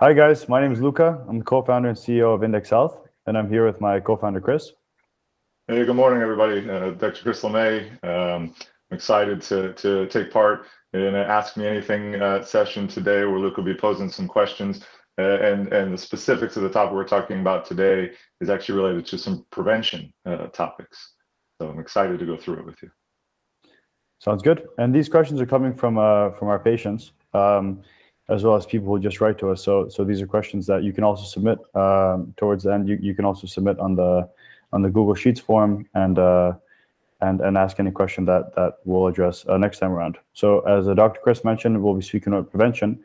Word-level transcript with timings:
Hi, 0.00 0.12
guys. 0.12 0.48
My 0.48 0.60
name 0.60 0.70
is 0.70 0.80
Luca. 0.80 1.24
I'm 1.28 1.40
the 1.40 1.44
co-founder 1.44 1.88
and 1.88 1.98
CEO 1.98 2.32
of 2.32 2.44
Index 2.44 2.70
Health, 2.70 3.00
and 3.26 3.36
I'm 3.36 3.50
here 3.50 3.66
with 3.66 3.80
my 3.80 3.98
co-founder, 3.98 4.40
Chris. 4.40 4.70
Hey, 5.66 5.84
good 5.84 5.96
morning, 5.96 6.22
everybody. 6.22 6.70
Uh, 6.70 6.90
Dr. 6.90 7.20
Chris 7.20 7.42
LeMay. 7.42 7.90
Um, 8.04 8.54
I'm 8.92 8.94
excited 8.94 9.42
to, 9.42 9.72
to 9.72 10.06
take 10.06 10.30
part 10.30 10.66
in 10.92 11.00
an 11.00 11.16
Ask 11.16 11.56
Me 11.56 11.66
Anything 11.66 12.14
uh, 12.14 12.44
session 12.44 12.86
today 12.86 13.24
where 13.24 13.40
Luca 13.40 13.60
will 13.60 13.74
be 13.74 13.74
posing 13.74 14.08
some 14.08 14.28
questions. 14.28 14.84
Uh, 15.18 15.40
and, 15.40 15.72
and 15.72 15.92
the 15.92 15.98
specifics 15.98 16.56
of 16.56 16.62
the 16.62 16.70
topic 16.70 16.94
we're 16.94 17.02
talking 17.02 17.40
about 17.40 17.66
today 17.66 18.12
is 18.40 18.50
actually 18.50 18.76
related 18.76 19.04
to 19.06 19.18
some 19.18 19.44
prevention 19.50 20.12
uh, 20.26 20.46
topics. 20.46 21.14
So 21.60 21.70
I'm 21.70 21.80
excited 21.80 22.20
to 22.20 22.24
go 22.24 22.36
through 22.36 22.60
it 22.60 22.66
with 22.66 22.80
you. 22.84 22.90
Sounds 24.20 24.42
good. 24.42 24.64
And 24.78 24.94
these 24.94 25.08
questions 25.08 25.40
are 25.40 25.46
coming 25.46 25.74
from 25.74 25.98
uh, 25.98 26.30
from 26.30 26.46
our 26.46 26.60
patients. 26.60 27.10
Um, 27.34 27.82
as 28.28 28.44
well 28.44 28.56
as 28.56 28.66
people 28.66 28.88
who 28.88 29.00
just 29.00 29.20
write 29.20 29.38
to 29.38 29.50
us. 29.50 29.62
So, 29.62 29.88
so 29.88 30.04
these 30.04 30.20
are 30.20 30.26
questions 30.26 30.66
that 30.66 30.82
you 30.82 30.92
can 30.92 31.04
also 31.04 31.24
submit 31.24 31.58
um, 31.74 32.34
towards 32.36 32.64
the 32.64 32.72
end. 32.72 32.88
You, 32.88 32.98
you 33.00 33.14
can 33.14 33.24
also 33.24 33.46
submit 33.46 33.78
on 33.78 33.94
the 33.94 34.28
on 34.72 34.82
the 34.82 34.90
Google 34.90 35.14
Sheets 35.14 35.40
form 35.40 35.88
and 35.94 36.18
uh, 36.18 36.52
and 37.20 37.40
and 37.40 37.56
ask 37.56 37.80
any 37.80 37.90
question 37.90 38.24
that 38.26 38.54
that 38.54 38.74
we'll 38.84 39.06
address 39.06 39.46
uh, 39.48 39.56
next 39.56 39.78
time 39.78 39.92
around. 39.92 40.18
So, 40.34 40.60
as 40.60 40.88
uh, 40.88 40.94
Dr. 40.94 41.20
Chris 41.22 41.44
mentioned, 41.44 41.82
we'll 41.82 41.94
be 41.94 42.02
speaking 42.02 42.32
about 42.32 42.50
prevention, 42.50 43.00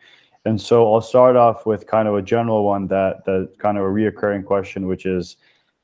and 0.46 0.60
so 0.60 0.94
I'll 0.94 1.02
start 1.02 1.36
off 1.36 1.66
with 1.66 1.88
kind 1.88 2.08
of 2.08 2.16
a 2.16 2.22
general 2.22 2.66
one 2.66 2.88
that 2.88 3.24
that 3.26 3.52
kind 3.60 3.78
of 3.78 3.86
a 3.86 3.88
reoccurring 3.88 4.46
question, 4.46 4.88
which 4.88 5.06
is, 5.06 5.38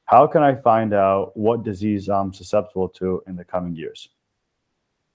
how 0.06 0.28
can 0.28 0.44
I 0.44 0.54
find 0.54 0.94
out 0.94 1.36
what 1.38 1.64
disease 1.64 2.10
I'm 2.10 2.34
susceptible 2.34 2.90
to 2.90 3.24
in 3.26 3.38
the 3.38 3.46
coming 3.46 3.76
years? 3.76 4.10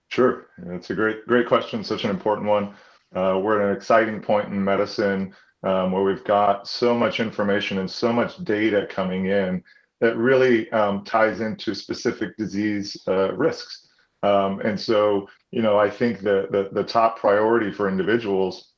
Sure, 0.08 0.46
it's 0.66 0.88
a 0.88 0.94
great 0.94 1.26
great 1.26 1.46
question, 1.46 1.84
such 1.84 2.04
an 2.04 2.10
important 2.10 2.48
one. 2.48 2.74
Uh, 3.14 3.38
we're 3.42 3.60
at 3.60 3.70
an 3.70 3.76
exciting 3.76 4.20
point 4.20 4.48
in 4.48 4.62
medicine 4.62 5.34
um, 5.62 5.92
where 5.92 6.02
we've 6.02 6.24
got 6.24 6.68
so 6.68 6.94
much 6.94 7.20
information 7.20 7.78
and 7.78 7.90
so 7.90 8.12
much 8.12 8.42
data 8.44 8.86
coming 8.90 9.26
in 9.26 9.62
that 10.00 10.16
really 10.16 10.70
um, 10.72 11.04
ties 11.04 11.40
into 11.40 11.74
specific 11.74 12.36
disease 12.36 12.96
uh, 13.08 13.32
risks. 13.34 13.88
Um, 14.22 14.60
and 14.60 14.78
so, 14.78 15.28
you 15.50 15.62
know, 15.62 15.78
I 15.78 15.88
think 15.88 16.20
the, 16.20 16.48
the, 16.50 16.68
the 16.72 16.84
top 16.84 17.18
priority 17.18 17.70
for 17.70 17.88
individuals 17.88 18.72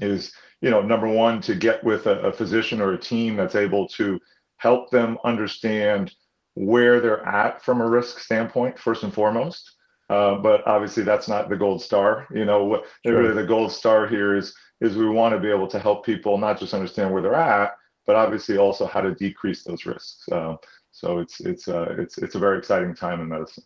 is, 0.00 0.32
you 0.60 0.70
know, 0.70 0.80
number 0.80 1.08
one, 1.08 1.40
to 1.42 1.54
get 1.54 1.82
with 1.84 2.06
a, 2.06 2.20
a 2.20 2.32
physician 2.32 2.80
or 2.80 2.92
a 2.92 2.98
team 2.98 3.36
that's 3.36 3.54
able 3.54 3.86
to 3.88 4.18
help 4.56 4.90
them 4.90 5.18
understand 5.24 6.12
where 6.54 7.00
they're 7.00 7.26
at 7.26 7.64
from 7.64 7.80
a 7.80 7.88
risk 7.88 8.20
standpoint, 8.20 8.78
first 8.78 9.02
and 9.02 9.12
foremost. 9.12 9.76
Uh, 10.12 10.34
but 10.36 10.66
obviously, 10.66 11.02
that's 11.02 11.26
not 11.26 11.48
the 11.48 11.56
gold 11.56 11.80
star. 11.80 12.26
You 12.34 12.44
know, 12.44 12.64
what 12.64 12.84
sure. 13.04 13.18
really 13.18 13.34
the 13.34 13.46
gold 13.46 13.72
star 13.72 14.06
here 14.06 14.36
is 14.36 14.54
is 14.82 14.96
we 14.96 15.08
want 15.08 15.34
to 15.34 15.40
be 15.40 15.48
able 15.48 15.68
to 15.68 15.78
help 15.78 16.04
people 16.04 16.36
not 16.36 16.60
just 16.60 16.74
understand 16.74 17.12
where 17.12 17.22
they're 17.22 17.34
at, 17.34 17.76
but 18.06 18.14
obviously 18.14 18.58
also 18.58 18.84
how 18.84 19.00
to 19.00 19.14
decrease 19.14 19.62
those 19.64 19.86
risks. 19.86 20.28
Uh, 20.30 20.56
so 20.90 21.18
it's 21.18 21.40
it's 21.40 21.66
uh, 21.66 21.94
it's 21.98 22.18
it's 22.18 22.34
a 22.34 22.38
very 22.38 22.58
exciting 22.58 22.94
time 22.94 23.22
in 23.22 23.28
medicine. 23.28 23.64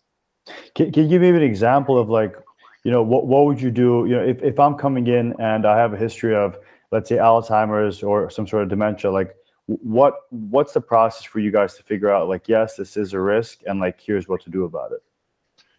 Can, 0.76 0.92
can 0.92 1.02
you 1.04 1.08
give 1.08 1.22
me 1.22 1.28
an 1.30 1.42
example 1.42 1.98
of 1.98 2.10
like, 2.10 2.36
you 2.84 2.92
know, 2.92 3.02
what 3.02 3.26
what 3.26 3.46
would 3.46 3.60
you 3.60 3.72
do? 3.72 4.04
You 4.08 4.16
know, 4.16 4.24
if 4.24 4.40
if 4.42 4.60
I'm 4.60 4.76
coming 4.76 5.08
in 5.08 5.34
and 5.40 5.66
I 5.66 5.76
have 5.76 5.94
a 5.94 5.98
history 5.98 6.36
of 6.36 6.56
let's 6.92 7.08
say 7.08 7.16
Alzheimer's 7.16 8.04
or 8.04 8.30
some 8.30 8.46
sort 8.46 8.62
of 8.62 8.68
dementia, 8.68 9.10
like 9.10 9.34
what 9.66 10.14
what's 10.30 10.74
the 10.74 10.80
process 10.80 11.24
for 11.24 11.40
you 11.40 11.50
guys 11.50 11.74
to 11.74 11.82
figure 11.82 12.08
out 12.08 12.28
like 12.28 12.46
yes 12.46 12.76
this 12.76 12.96
is 12.96 13.12
a 13.14 13.20
risk 13.20 13.62
and 13.66 13.80
like 13.80 14.00
here's 14.00 14.28
what 14.28 14.40
to 14.40 14.48
do 14.48 14.64
about 14.64 14.92
it 14.92 15.02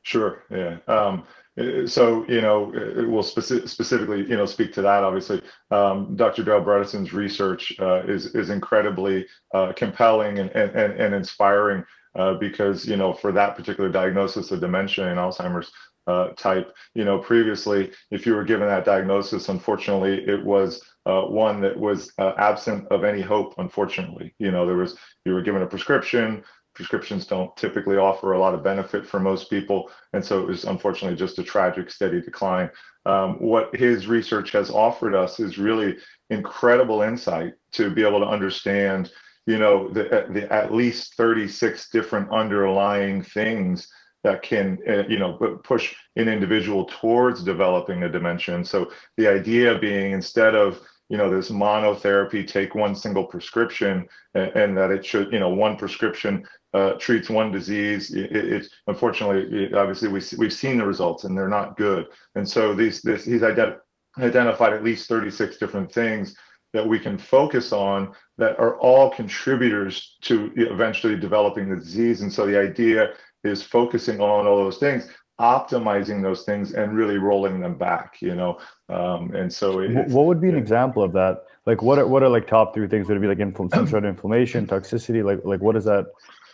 Sure. 0.08 0.44
Yeah. 0.50 0.78
Um, 0.88 1.28
uh, 1.60 1.86
so, 1.86 2.26
you 2.30 2.40
know, 2.40 2.72
it 2.74 3.06
will 3.10 3.24
speci- 3.24 3.68
specifically, 3.68 4.20
you 4.20 4.38
know, 4.38 4.46
speak 4.46 4.72
to 4.76 4.82
that. 4.82 5.04
Obviously, 5.04 5.42
um, 5.70 6.16
Dr. 6.16 6.46
Dale 6.46 6.62
Bredesen's 6.64 7.12
research 7.12 7.74
uh, 7.82 8.04
is 8.08 8.28
is 8.34 8.50
incredibly 8.50 9.26
uh, 9.54 9.74
compelling 9.76 10.40
and, 10.40 10.50
and 10.52 10.72
and 10.74 11.14
inspiring 11.14 11.84
uh, 12.16 12.36
because, 12.36 12.86
you 12.86 12.96
know, 12.96 13.12
for 13.12 13.34
that 13.34 13.58
particular 13.58 13.90
diagnosis 13.90 14.50
of 14.52 14.62
dementia 14.62 15.10
and 15.10 15.20
Alzheimer's 15.20 15.70
uh, 16.08 16.30
type, 16.38 16.74
you 16.96 17.04
know, 17.04 17.20
previously, 17.20 17.92
if 18.10 18.26
you 18.26 18.34
were 18.34 18.46
given 18.46 18.70
that 18.70 18.86
diagnosis, 18.86 19.50
unfortunately, 19.50 20.24
it 20.26 20.42
was 20.42 20.82
uh, 21.06 21.24
one 21.24 21.60
that 21.60 21.78
was 21.78 22.14
absent 22.18 22.88
of 22.92 23.04
any 23.04 23.22
hope. 23.22 23.56
Unfortunately, 23.58 24.34
you 24.40 24.52
know, 24.52 24.66
there 24.66 24.78
was 24.78 24.98
you 25.26 25.34
were 25.34 25.42
given 25.42 25.64
a 25.64 25.68
prescription 25.68 26.46
prescriptions 26.78 27.26
don't 27.26 27.58
typically 27.58 27.98
offer 27.98 28.34
a 28.34 28.40
lot 28.40 28.54
of 28.54 28.64
benefit 28.64 29.04
for 29.04 29.20
most 29.20 29.50
people. 29.50 29.90
And 30.14 30.24
so 30.24 30.40
it 30.40 30.48
was 30.48 30.64
unfortunately 30.64 31.18
just 31.18 31.40
a 31.40 31.44
tragic, 31.44 31.90
steady 31.90 32.22
decline. 32.22 32.70
Um, 33.08 33.40
what 33.40 33.76
his 33.76 34.06
research 34.06 34.52
has 34.52 34.70
offered 34.70 35.16
us 35.16 35.40
is 35.40 35.58
really 35.58 35.98
incredible 36.30 37.02
insight 37.02 37.54
to 37.74 37.90
be 37.90 38.06
able 38.06 38.20
to 38.20 38.28
understand, 38.28 39.12
you 39.48 39.58
know, 39.58 39.90
the, 39.90 40.28
the 40.30 40.54
at 40.54 40.72
least 40.72 41.16
36 41.16 41.90
different 41.90 42.30
underlying 42.32 43.24
things 43.24 43.88
that 44.24 44.44
can, 44.44 44.78
uh, 44.88 45.08
you 45.08 45.18
know, 45.18 45.60
push 45.64 45.96
an 46.16 46.30
individual 46.30 46.86
towards 46.86 47.44
developing 47.44 48.04
a 48.04 48.10
dementia. 48.10 48.54
And 48.54 48.68
so 48.68 48.92
the 49.18 49.28
idea 49.28 49.80
being 49.80 50.12
instead 50.12 50.54
of 50.54 50.80
you 51.10 51.18
know 51.18 51.34
this 51.34 51.50
monotherapy 51.50 52.46
take 52.46 52.76
one 52.76 52.96
single 52.96 53.26
prescription 53.26 54.08
and, 54.34 54.52
and, 54.56 54.78
that 54.78 54.92
it 54.92 55.06
should 55.06 55.32
you 55.32 55.40
know 55.40 55.50
one 55.50 55.78
prescription 55.78 56.46
uh, 56.78 56.94
treats 57.00 57.30
one 57.30 57.52
disease. 57.52 58.14
It, 58.14 58.32
it 58.32 58.68
unfortunately, 58.88 59.66
it, 59.66 59.74
obviously, 59.74 60.08
we 60.08 60.22
we've 60.38 60.54
seen 60.54 60.78
the 60.78 60.86
results 60.86 61.24
and 61.24 61.38
they're 61.38 61.48
not 61.48 61.78
good. 61.78 62.08
And 62.36 62.48
so 62.48 62.74
these 62.74 63.02
this 63.02 63.26
he's 63.26 63.42
ident- 63.42 63.80
identified 64.20 64.74
at 64.74 64.84
least 64.84 65.10
36 65.10 65.58
different 65.58 65.92
things 65.92 66.36
that 66.74 66.88
we 66.88 67.00
can 67.00 67.18
focus 67.18 67.72
on 67.72 68.14
that 68.38 68.60
are 68.60 68.78
all 68.80 69.10
contributors 69.10 70.18
to 70.22 70.52
eventually 70.56 71.16
developing 71.16 71.70
the 71.70 71.76
disease. 71.76 72.22
And 72.22 72.32
so 72.32 72.46
the 72.46 72.60
idea 72.60 73.14
is 73.44 73.64
focusing 73.64 74.20
on 74.22 74.46
all 74.46 74.58
those 74.58 74.78
things 74.78 75.10
optimizing 75.40 76.24
those 76.24 76.44
things 76.44 76.74
and 76.74 76.96
really 76.98 77.18
rolling 77.18 77.60
them 77.60 77.78
back 77.78 78.18
you 78.22 78.34
know 78.34 78.58
um, 78.90 79.36
and 79.36 79.54
so 79.54 79.88
what 80.08 80.26
would 80.26 80.42
be 80.42 80.50
an 80.50 80.58
example 80.58 81.04
of 81.04 81.14
that 81.14 81.44
like 81.68 81.84
what 81.84 82.00
are 82.00 82.08
what 82.08 82.24
are 82.24 82.30
like 82.30 82.48
top 82.48 82.74
three 82.74 82.88
things 82.88 83.08
that 83.08 83.14
would 83.14 83.24
it 83.24 83.38
be 83.38 83.44
like 83.44 83.54
infl- 83.54 83.72
some 83.72 83.88
sort 83.88 84.04
of 84.04 84.10
inflammation 84.10 84.66
toxicity 84.66 85.24
like 85.24 85.40
like 85.46 85.62
what 85.62 85.76
is 85.76 85.86
that 85.86 86.08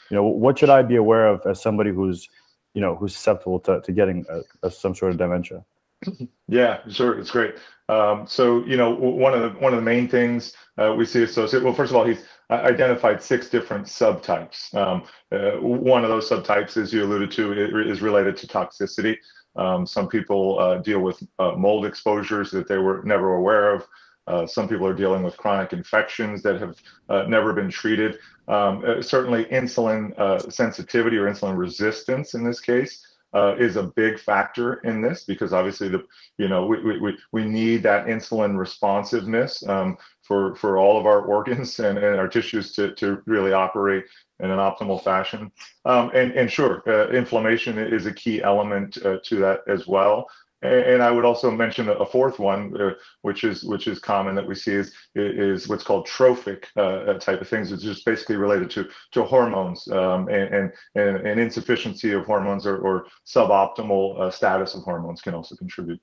you 0.09 0.15
know 0.15 0.23
what 0.23 0.59
should 0.59 0.69
i 0.69 0.81
be 0.81 0.95
aware 0.95 1.27
of 1.27 1.41
as 1.45 1.61
somebody 1.61 1.91
who's 1.91 2.29
you 2.73 2.81
know 2.81 2.95
who's 2.95 3.15
susceptible 3.15 3.59
to, 3.59 3.81
to 3.81 3.91
getting 3.91 4.25
a, 4.29 4.67
a, 4.67 4.71
some 4.71 4.95
sort 4.95 5.11
of 5.11 5.17
dementia? 5.17 5.63
Yeah 6.49 6.79
sure 6.89 7.17
it's 7.17 7.31
great. 7.31 7.55
Um, 7.89 8.27
so 8.27 8.63
you 8.65 8.77
know 8.77 8.91
one 8.91 9.33
of 9.33 9.41
the 9.41 9.59
one 9.59 9.73
of 9.73 9.79
the 9.79 9.85
main 9.85 10.07
things 10.07 10.53
uh, 10.77 10.93
we 10.95 11.05
see 11.05 11.23
associated 11.23 11.63
well 11.63 11.73
first 11.73 11.91
of 11.91 11.95
all 11.95 12.05
he's 12.05 12.23
identified 12.51 13.23
six 13.23 13.49
different 13.49 13.87
subtypes. 13.87 14.73
Um, 14.75 15.03
uh, 15.31 15.59
one 15.61 16.03
of 16.03 16.09
those 16.09 16.29
subtypes 16.29 16.77
as 16.77 16.93
you 16.93 17.03
alluded 17.03 17.31
to 17.31 17.53
is 17.89 18.01
related 18.01 18.37
to 18.37 18.47
toxicity. 18.47 19.17
Um, 19.55 19.85
some 19.85 20.07
people 20.07 20.59
uh, 20.59 20.77
deal 20.77 20.99
with 20.99 21.21
uh, 21.39 21.51
mold 21.51 21.85
exposures 21.85 22.51
that 22.51 22.67
they 22.67 22.77
were 22.77 23.01
never 23.03 23.35
aware 23.35 23.73
of 23.73 23.87
uh, 24.27 24.45
some 24.45 24.67
people 24.67 24.87
are 24.87 24.93
dealing 24.93 25.23
with 25.23 25.37
chronic 25.37 25.73
infections 25.73 26.41
that 26.43 26.59
have 26.59 26.77
uh, 27.09 27.23
never 27.27 27.53
been 27.53 27.69
treated. 27.69 28.19
Um, 28.47 28.83
uh, 28.85 29.01
certainly, 29.01 29.45
insulin 29.45 30.17
uh, 30.17 30.49
sensitivity 30.49 31.17
or 31.17 31.29
insulin 31.29 31.57
resistance 31.57 32.33
in 32.33 32.43
this 32.43 32.59
case 32.59 33.05
uh, 33.33 33.55
is 33.57 33.75
a 33.75 33.83
big 33.83 34.19
factor 34.19 34.75
in 34.85 35.01
this 35.01 35.23
because 35.23 35.53
obviously 35.53 35.89
the 35.89 36.03
you 36.37 36.47
know 36.47 36.65
we 36.65 36.99
we, 36.99 37.17
we 37.31 37.45
need 37.45 37.83
that 37.83 38.05
insulin 38.05 38.57
responsiveness 38.57 39.67
um, 39.67 39.97
for 40.21 40.55
for 40.55 40.77
all 40.77 40.97
of 40.97 41.05
our 41.05 41.21
organs 41.25 41.79
and, 41.79 41.97
and 41.97 42.17
our 42.17 42.27
tissues 42.27 42.71
to 42.73 42.93
to 42.95 43.21
really 43.25 43.51
operate 43.51 44.05
in 44.39 44.49
an 44.49 44.59
optimal 44.59 45.03
fashion. 45.03 45.51
Um, 45.85 46.11
and 46.13 46.31
and 46.31 46.49
sure, 46.49 46.81
uh, 46.87 47.09
inflammation 47.09 47.77
is 47.77 48.05
a 48.05 48.13
key 48.13 48.41
element 48.41 48.93
to 48.93 49.35
that 49.37 49.61
as 49.67 49.85
well. 49.85 50.27
And 50.63 51.03
I 51.03 51.11
would 51.11 51.25
also 51.25 51.51
mention 51.51 51.89
a 51.89 52.05
fourth 52.05 52.39
one, 52.39 52.79
uh, 52.79 52.91
which 53.21 53.43
is 53.43 53.63
which 53.63 53.87
is 53.87 53.99
common 53.99 54.33
that 54.35 54.47
we 54.47 54.55
see 54.55 54.71
is 54.73 54.93
is 55.13 55.67
what's 55.67 55.83
called 55.83 56.05
trophic 56.05 56.69
uh, 56.77 56.99
uh 57.09 57.19
type 57.19 57.41
of 57.41 57.49
things. 57.49 57.71
It's 57.71 57.83
just 57.83 58.05
basically 58.05 58.37
related 58.37 58.69
to 58.71 58.87
to 59.11 59.23
hormones 59.23 59.85
um, 59.89 60.29
and, 60.29 60.71
and, 60.95 61.17
and 61.17 61.39
insufficiency 61.39 62.13
of 62.13 62.25
hormones 62.25 62.65
or, 62.65 62.77
or 62.77 63.07
suboptimal 63.27 64.19
uh, 64.21 64.31
status 64.31 64.73
of 64.73 64.83
hormones 64.83 65.21
can 65.21 65.33
also 65.33 65.55
contribute. 65.55 65.99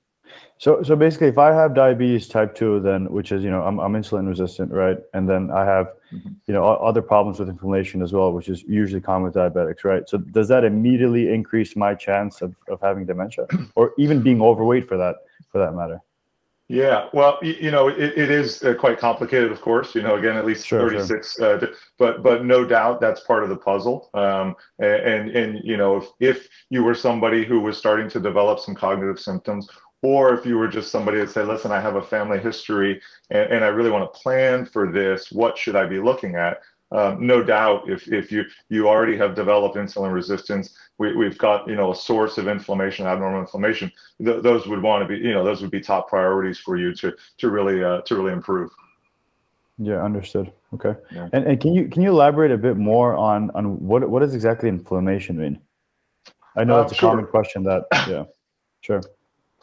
So, 0.57 0.83
so 0.83 0.95
basically, 0.95 1.27
if 1.27 1.39
I 1.39 1.51
have 1.53 1.73
diabetes 1.73 2.27
type 2.27 2.53
two, 2.53 2.79
then 2.81 3.11
which 3.11 3.31
is 3.31 3.43
you 3.43 3.49
know 3.49 3.63
I'm, 3.63 3.79
I'm 3.79 3.93
insulin 3.93 4.27
resistant, 4.27 4.71
right? 4.71 4.97
And 5.15 5.27
then 5.27 5.49
I 5.49 5.65
have, 5.65 5.87
mm-hmm. 6.13 6.29
you 6.45 6.53
know, 6.53 6.63
other 6.63 7.01
problems 7.01 7.39
with 7.39 7.49
inflammation 7.49 8.03
as 8.03 8.13
well, 8.13 8.31
which 8.31 8.47
is 8.47 8.61
usually 8.63 9.01
common 9.01 9.23
with 9.23 9.33
diabetics, 9.33 9.83
right? 9.83 10.07
So, 10.07 10.19
does 10.19 10.47
that 10.49 10.63
immediately 10.63 11.33
increase 11.33 11.75
my 11.75 11.95
chance 11.95 12.43
of, 12.43 12.55
of 12.67 12.79
having 12.79 13.07
dementia, 13.07 13.47
or 13.75 13.93
even 13.97 14.21
being 14.21 14.39
overweight 14.39 14.87
for 14.87 14.97
that 14.97 15.15
for 15.51 15.57
that 15.57 15.73
matter? 15.73 15.99
Yeah, 16.71 17.09
well, 17.11 17.37
you, 17.41 17.69
know, 17.69 17.89
it, 17.89 17.97
it 17.97 18.31
is 18.31 18.63
uh, 18.63 18.73
quite 18.75 18.97
complicated, 18.97 19.51
of 19.51 19.59
course. 19.59 19.93
You 19.93 20.03
know, 20.03 20.15
again, 20.15 20.37
at 20.37 20.45
least 20.45 20.65
sure, 20.65 20.79
36, 20.89 21.35
sure. 21.35 21.55
Uh, 21.55 21.65
but 21.97 22.23
but 22.23 22.45
no 22.45 22.63
doubt 22.63 23.01
that's 23.01 23.19
part 23.21 23.43
of 23.43 23.49
the 23.49 23.57
puzzle. 23.57 24.09
Um, 24.13 24.55
and 24.79 25.31
and 25.31 25.59
you 25.65 25.75
know, 25.75 25.97
if 25.97 26.05
if 26.19 26.47
you 26.69 26.83
were 26.83 26.95
somebody 26.95 27.43
who 27.43 27.59
was 27.59 27.77
starting 27.77 28.09
to 28.11 28.21
develop 28.21 28.59
some 28.59 28.73
cognitive 28.73 29.19
symptoms 29.19 29.67
or 30.01 30.33
if 30.33 30.45
you 30.45 30.57
were 30.57 30.67
just 30.67 30.91
somebody 30.91 31.19
that 31.19 31.29
said, 31.29 31.47
listen, 31.47 31.71
I 31.71 31.79
have 31.79 31.95
a 31.95 32.01
family 32.01 32.39
history 32.39 33.01
and, 33.29 33.51
and 33.53 33.63
I 33.63 33.67
really 33.67 33.91
want 33.91 34.11
to 34.11 34.19
plan 34.19 34.65
for 34.65 34.91
this, 34.91 35.31
what 35.31 35.57
should 35.57 35.75
I 35.75 35.85
be 35.85 35.99
looking 35.99 36.35
at? 36.35 36.61
Um, 36.91 37.25
no 37.25 37.41
doubt, 37.41 37.89
if, 37.89 38.11
if 38.11 38.31
you 38.33 38.43
you 38.67 38.89
already 38.89 39.15
have 39.15 39.33
developed 39.33 39.77
insulin 39.77 40.13
resistance, 40.13 40.75
we, 40.97 41.15
we've 41.15 41.37
got 41.37 41.65
you 41.67 41.75
know 41.75 41.91
a 41.91 41.95
source 41.95 42.37
of 42.37 42.49
inflammation, 42.49 43.07
abnormal 43.07 43.39
inflammation. 43.39 43.89
Th- 44.21 44.43
those 44.43 44.67
would 44.67 44.81
want 44.81 45.01
to 45.01 45.07
be 45.07 45.25
you 45.25 45.33
know 45.33 45.43
those 45.45 45.61
would 45.61 45.71
be 45.71 45.79
top 45.79 46.09
priorities 46.09 46.59
for 46.59 46.75
you 46.75 46.93
to 46.95 47.15
to 47.37 47.49
really 47.49 47.81
uh, 47.81 48.01
to 48.01 48.15
really 48.15 48.33
improve. 48.33 48.71
Yeah, 49.77 50.03
understood. 50.03 50.51
Okay. 50.73 50.93
Yeah. 51.11 51.29
And, 51.31 51.45
and 51.45 51.61
can 51.61 51.73
you 51.73 51.87
can 51.87 52.01
you 52.01 52.09
elaborate 52.09 52.51
a 52.51 52.57
bit 52.57 52.75
more 52.75 53.15
on 53.15 53.51
on 53.51 53.79
what 53.79 54.07
what 54.09 54.19
does 54.19 54.35
exactly 54.35 54.67
inflammation 54.67 55.37
mean? 55.37 55.61
I 56.57 56.65
know 56.65 56.79
uh, 56.79 56.83
it's 56.83 56.91
a 56.91 56.95
sure. 56.95 57.11
common 57.11 57.25
question 57.25 57.63
that 57.63 57.85
yeah, 58.09 58.25
sure. 58.81 59.01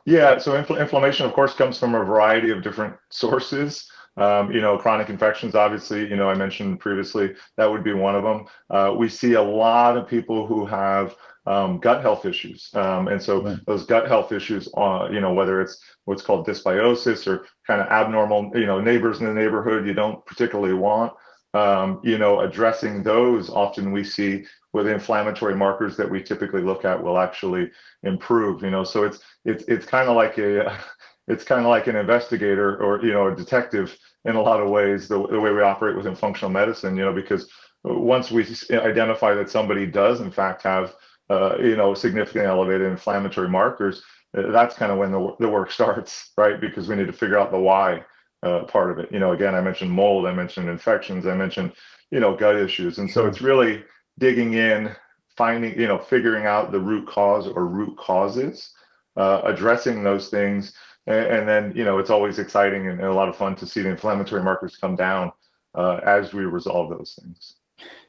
Yeah, 0.08 0.38
so 0.38 0.52
infl- 0.52 0.80
inflammation, 0.80 1.26
of 1.26 1.34
course, 1.34 1.52
comes 1.52 1.78
from 1.78 1.94
a 1.94 2.02
variety 2.02 2.50
of 2.50 2.62
different 2.62 2.96
sources. 3.10 3.90
Um, 4.16 4.50
you 4.50 4.62
know, 4.62 4.78
chronic 4.78 5.10
infections, 5.10 5.54
obviously, 5.54 6.08
you 6.08 6.16
know, 6.16 6.30
I 6.30 6.34
mentioned 6.34 6.80
previously, 6.80 7.34
that 7.58 7.70
would 7.70 7.84
be 7.84 7.92
one 7.92 8.16
of 8.16 8.24
them. 8.24 8.46
Uh, 8.70 8.94
we 8.96 9.10
see 9.10 9.34
a 9.34 9.42
lot 9.42 9.98
of 9.98 10.08
people 10.08 10.46
who 10.46 10.64
have 10.64 11.14
um, 11.46 11.78
gut 11.78 12.00
health 12.00 12.24
issues. 12.24 12.70
Um, 12.72 13.08
and 13.08 13.22
so 13.22 13.42
right. 13.42 13.58
those 13.66 13.84
gut 13.84 14.08
health 14.08 14.32
issues, 14.32 14.66
uh, 14.78 15.08
you 15.12 15.20
know, 15.20 15.34
whether 15.34 15.60
it's 15.60 15.78
what's 16.06 16.22
called 16.22 16.46
dysbiosis 16.46 17.26
or 17.26 17.44
kind 17.66 17.82
of 17.82 17.88
abnormal, 17.88 18.50
you 18.54 18.66
know, 18.66 18.80
neighbors 18.80 19.20
in 19.20 19.26
the 19.26 19.34
neighborhood 19.34 19.86
you 19.86 19.92
don't 19.92 20.24
particularly 20.24 20.72
want, 20.72 21.12
um, 21.54 22.00
you 22.02 22.18
know, 22.18 22.40
addressing 22.40 23.02
those 23.02 23.50
often 23.50 23.92
we 23.92 24.04
see 24.04 24.44
with 24.72 24.86
inflammatory 24.86 25.54
markers 25.54 25.96
that 25.96 26.10
we 26.10 26.22
typically 26.22 26.62
look 26.62 26.84
at 26.84 27.02
will 27.02 27.18
actually 27.18 27.70
improve, 28.02 28.62
you 28.62 28.70
know, 28.70 28.84
so 28.84 29.04
it's, 29.04 29.20
it's, 29.44 29.64
it's 29.64 29.86
kind 29.86 30.08
of 30.08 30.16
like 30.16 30.38
a, 30.38 30.78
it's 31.28 31.44
kind 31.44 31.62
of 31.62 31.68
like 31.68 31.86
an 31.86 31.96
investigator 31.96 32.76
or, 32.82 33.02
you 33.04 33.12
know, 33.12 33.28
a 33.28 33.36
detective 33.36 33.96
in 34.24 34.36
a 34.36 34.42
lot 34.42 34.60
of 34.60 34.68
ways, 34.68 35.08
the, 35.08 35.26
the 35.28 35.40
way 35.40 35.52
we 35.52 35.62
operate 35.62 35.96
within 35.96 36.14
functional 36.14 36.50
medicine, 36.50 36.96
you 36.96 37.04
know, 37.04 37.12
because 37.12 37.48
once 37.84 38.30
we 38.30 38.44
identify 38.72 39.34
that 39.34 39.50
somebody 39.50 39.86
does 39.86 40.20
in 40.20 40.30
fact 40.30 40.62
have, 40.62 40.94
uh, 41.30 41.56
you 41.58 41.76
know, 41.76 41.94
significantly 41.94 42.46
elevated 42.46 42.86
inflammatory 42.90 43.48
markers, 43.48 44.02
uh, 44.36 44.50
that's 44.50 44.74
kind 44.74 44.92
of 44.92 44.98
when 44.98 45.12
the, 45.12 45.34
the 45.40 45.48
work 45.48 45.70
starts, 45.78 46.32
right? 46.36 46.60
Because 46.60 46.88
we 46.88 46.96
need 46.96 47.06
to 47.06 47.12
figure 47.12 47.38
out 47.38 47.50
the 47.50 47.58
why 47.58 48.04
uh, 48.42 48.64
part 48.64 48.90
of 48.90 48.98
it. 48.98 49.10
You 49.12 49.18
know, 49.18 49.32
again, 49.32 49.54
I 49.54 49.60
mentioned 49.60 49.90
mold, 49.90 50.26
I 50.26 50.32
mentioned 50.32 50.68
infections, 50.68 51.26
I 51.26 51.34
mentioned, 51.34 51.72
you 52.10 52.20
know, 52.20 52.36
gut 52.36 52.56
issues. 52.56 52.98
And 52.98 53.10
so 53.10 53.26
it's 53.26 53.40
really 53.40 53.84
digging 54.18 54.54
in, 54.54 54.94
finding, 55.36 55.78
you 55.78 55.86
know, 55.86 55.98
figuring 55.98 56.46
out 56.46 56.72
the 56.72 56.80
root 56.80 57.06
cause 57.06 57.46
or 57.46 57.66
root 57.66 57.96
causes, 57.96 58.72
uh, 59.16 59.42
addressing 59.44 60.02
those 60.02 60.28
things. 60.28 60.74
And, 61.06 61.26
and, 61.26 61.48
then, 61.48 61.72
you 61.74 61.84
know, 61.84 61.98
it's 61.98 62.10
always 62.10 62.38
exciting 62.38 62.88
and, 62.88 63.00
and, 63.00 63.08
a 63.08 63.14
lot 63.14 63.28
of 63.28 63.36
fun 63.36 63.56
to 63.56 63.66
see 63.66 63.82
the 63.82 63.88
inflammatory 63.88 64.42
markers 64.42 64.76
come 64.76 64.94
down 64.94 65.32
uh, 65.74 66.00
as 66.04 66.32
we 66.32 66.44
resolve 66.44 66.90
those 66.90 67.18
things. 67.20 67.54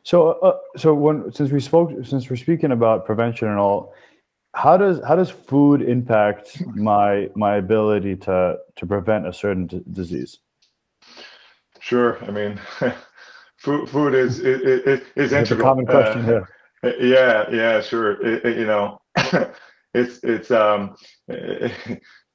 So, 0.03 0.31
uh, 0.31 0.57
so 0.75 0.93
when 0.93 1.31
since 1.31 1.51
we 1.51 1.59
spoke, 1.59 1.91
since 2.03 2.29
we're 2.29 2.35
speaking 2.35 2.71
about 2.71 3.05
prevention 3.05 3.47
and 3.47 3.59
all, 3.59 3.93
how 4.54 4.78
does 4.78 5.01
how 5.07 5.16
does 5.16 5.30
food 5.30 5.81
impact 5.81 6.62
my 6.75 7.30
my 7.36 7.57
ability 7.57 8.16
to 8.16 8.57
to 8.75 8.86
prevent 8.86 9.28
a 9.28 9.34
certain 9.34 9.68
d- 9.68 9.81
disease? 9.92 10.40
Sure. 11.80 12.24
I 12.25 12.31
mean, 12.31 12.60
food 13.57 13.90
food 13.90 14.13
is 14.13 14.40
is, 14.40 15.01
is 15.16 15.34
integral. 15.34 15.60
a 15.60 15.63
common 15.63 15.86
question 15.86 16.22
uh, 16.22 16.25
here. 16.25 16.50
Yeah, 17.01 17.44
yeah, 17.51 17.81
sure. 17.81 18.25
It, 18.25 18.46
it, 18.46 18.57
you 18.57 18.66
know, 18.66 19.01
it's 19.94 20.19
it's 20.24 20.50
um. 20.50 20.96
It, 21.28 21.74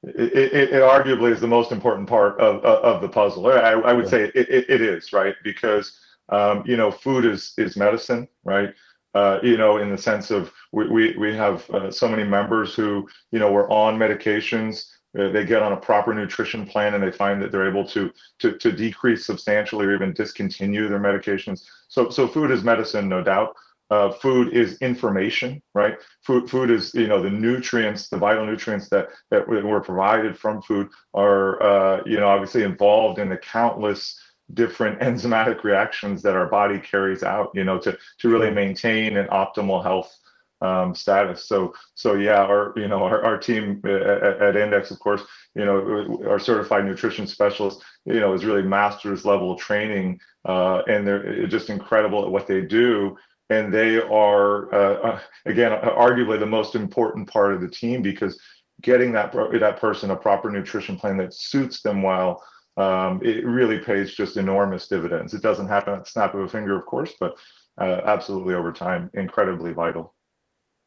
it, 0.03 0.53
it, 0.53 0.83
arguably 0.83 1.31
is 1.31 1.41
the 1.41 1.47
most 1.47 1.71
important 1.71 2.07
part 2.07 2.39
of, 2.39 2.63
of, 2.63 3.01
the 3.01 3.09
puzzle. 3.09 3.47
I, 3.47 3.71
I 3.71 3.91
would 3.91 4.07
say 4.07 4.25
it, 4.35 4.69
it 4.69 4.81
is 4.81 5.11
right 5.11 5.33
because 5.43 5.99
um, 6.29 6.61
you 6.67 6.77
know 6.77 6.91
food 6.91 7.25
is 7.25 7.53
is 7.57 7.75
medicine, 7.75 8.27
right? 8.43 8.71
Uh, 9.15 9.39
you 9.41 9.55
know, 9.55 9.77
in 9.77 9.89
the 9.89 9.97
sense 9.97 10.29
of 10.29 10.51
we 10.73 10.87
we, 10.89 11.17
we 11.17 11.33
have 11.33 11.67
uh, 11.69 11.89
so 11.89 12.07
many 12.07 12.23
members 12.23 12.75
who 12.75 13.07
you 13.31 13.39
know 13.39 13.51
were 13.51 13.69
on 13.71 13.97
medications. 13.97 14.87
Uh, 15.17 15.29
they 15.29 15.45
get 15.45 15.61
on 15.61 15.71
a 15.71 15.77
proper 15.77 16.13
nutrition 16.13 16.65
plan 16.67 16.93
and 16.93 17.01
they 17.01 17.11
find 17.11 17.41
that 17.41 17.49
they're 17.49 17.69
able 17.69 17.87
to 17.87 18.11
to 18.39 18.57
to 18.57 18.73
decrease 18.73 19.25
substantially 19.25 19.85
or 19.85 19.95
even 19.95 20.13
discontinue 20.13 20.89
their 20.89 20.99
medications. 20.99 21.63
So 21.87 22.09
so 22.09 22.27
food 22.27 22.51
is 22.51 22.63
medicine, 22.63 23.07
no 23.07 23.23
doubt. 23.23 23.55
Uh, 23.91 24.11
food 24.11 24.51
is 24.51 24.79
information, 24.81 25.61
right? 25.75 25.97
Food, 26.23 26.49
food 26.49 26.71
is 26.71 26.93
you 26.95 27.07
know 27.07 27.21
the 27.21 27.29
nutrients, 27.29 28.09
the 28.09 28.17
vital 28.17 28.45
nutrients 28.45 28.89
that 28.89 29.09
that 29.31 29.47
were 29.47 29.79
provided 29.79 30.37
from 30.37 30.61
food 30.61 30.89
are 31.13 31.61
uh, 31.61 32.01
you 32.05 32.19
know 32.19 32.27
obviously 32.27 32.63
involved 32.63 33.19
in 33.19 33.29
the 33.29 33.37
countless 33.37 34.19
different 34.53 34.99
enzymatic 34.99 35.63
reactions 35.63 36.21
that 36.21 36.35
our 36.35 36.47
body 36.47 36.79
carries 36.79 37.23
out, 37.23 37.51
you 37.53 37.63
know, 37.63 37.79
to 37.79 37.97
to 38.19 38.29
really 38.29 38.51
maintain 38.51 39.17
an 39.17 39.27
optimal 39.27 39.81
health 39.83 40.15
um, 40.61 40.95
status. 40.95 41.47
So 41.47 41.73
so 41.95 42.13
yeah, 42.13 42.43
our 42.43 42.73
you 42.75 42.87
know 42.87 43.03
our, 43.03 43.23
our 43.23 43.37
team 43.37 43.81
at, 43.85 44.41
at 44.41 44.55
Index, 44.55 44.91
of 44.91 44.99
course, 44.99 45.23
you 45.55 45.65
know, 45.65 46.23
our 46.29 46.39
certified 46.39 46.85
nutrition 46.85 47.27
specialist, 47.27 47.83
you 48.05 48.19
know, 48.19 48.33
is 48.33 48.45
really 48.45 48.63
master's 48.63 49.25
level 49.25 49.55
training, 49.55 50.19
uh, 50.45 50.81
and 50.87 51.05
they're 51.05 51.47
just 51.47 51.69
incredible 51.69 52.23
at 52.23 52.31
what 52.31 52.47
they 52.47 52.61
do. 52.61 53.17
And 53.51 53.71
they 53.71 53.97
are 53.97 54.73
uh, 54.73 54.93
uh 55.07 55.19
again, 55.45 55.71
arguably 55.71 56.39
the 56.39 56.45
most 56.45 56.75
important 56.75 57.29
part 57.29 57.53
of 57.53 57.61
the 57.61 57.69
team 57.69 58.01
because 58.01 58.39
getting 58.81 59.11
that 59.13 59.31
that 59.59 59.79
person 59.79 60.11
a 60.11 60.15
proper 60.15 60.49
nutrition 60.49 60.97
plan 60.97 61.17
that 61.17 61.33
suits 61.33 61.81
them 61.81 62.01
well 62.01 62.43
um, 62.77 63.21
it 63.23 63.45
really 63.45 63.79
pays 63.79 64.13
just 64.13 64.37
enormous 64.37 64.87
dividends. 64.87 65.33
It 65.33 65.41
doesn't 65.41 65.67
happen 65.67 65.93
at 65.93 66.03
the 66.05 66.09
snap 66.09 66.33
of 66.33 66.41
a 66.41 66.47
finger, 66.47 66.77
of 66.77 66.85
course, 66.85 67.13
but 67.19 67.37
uh, 67.79 68.01
absolutely 68.05 68.53
over 68.53 68.71
time, 68.71 69.09
incredibly 69.13 69.71
vital. 69.71 70.13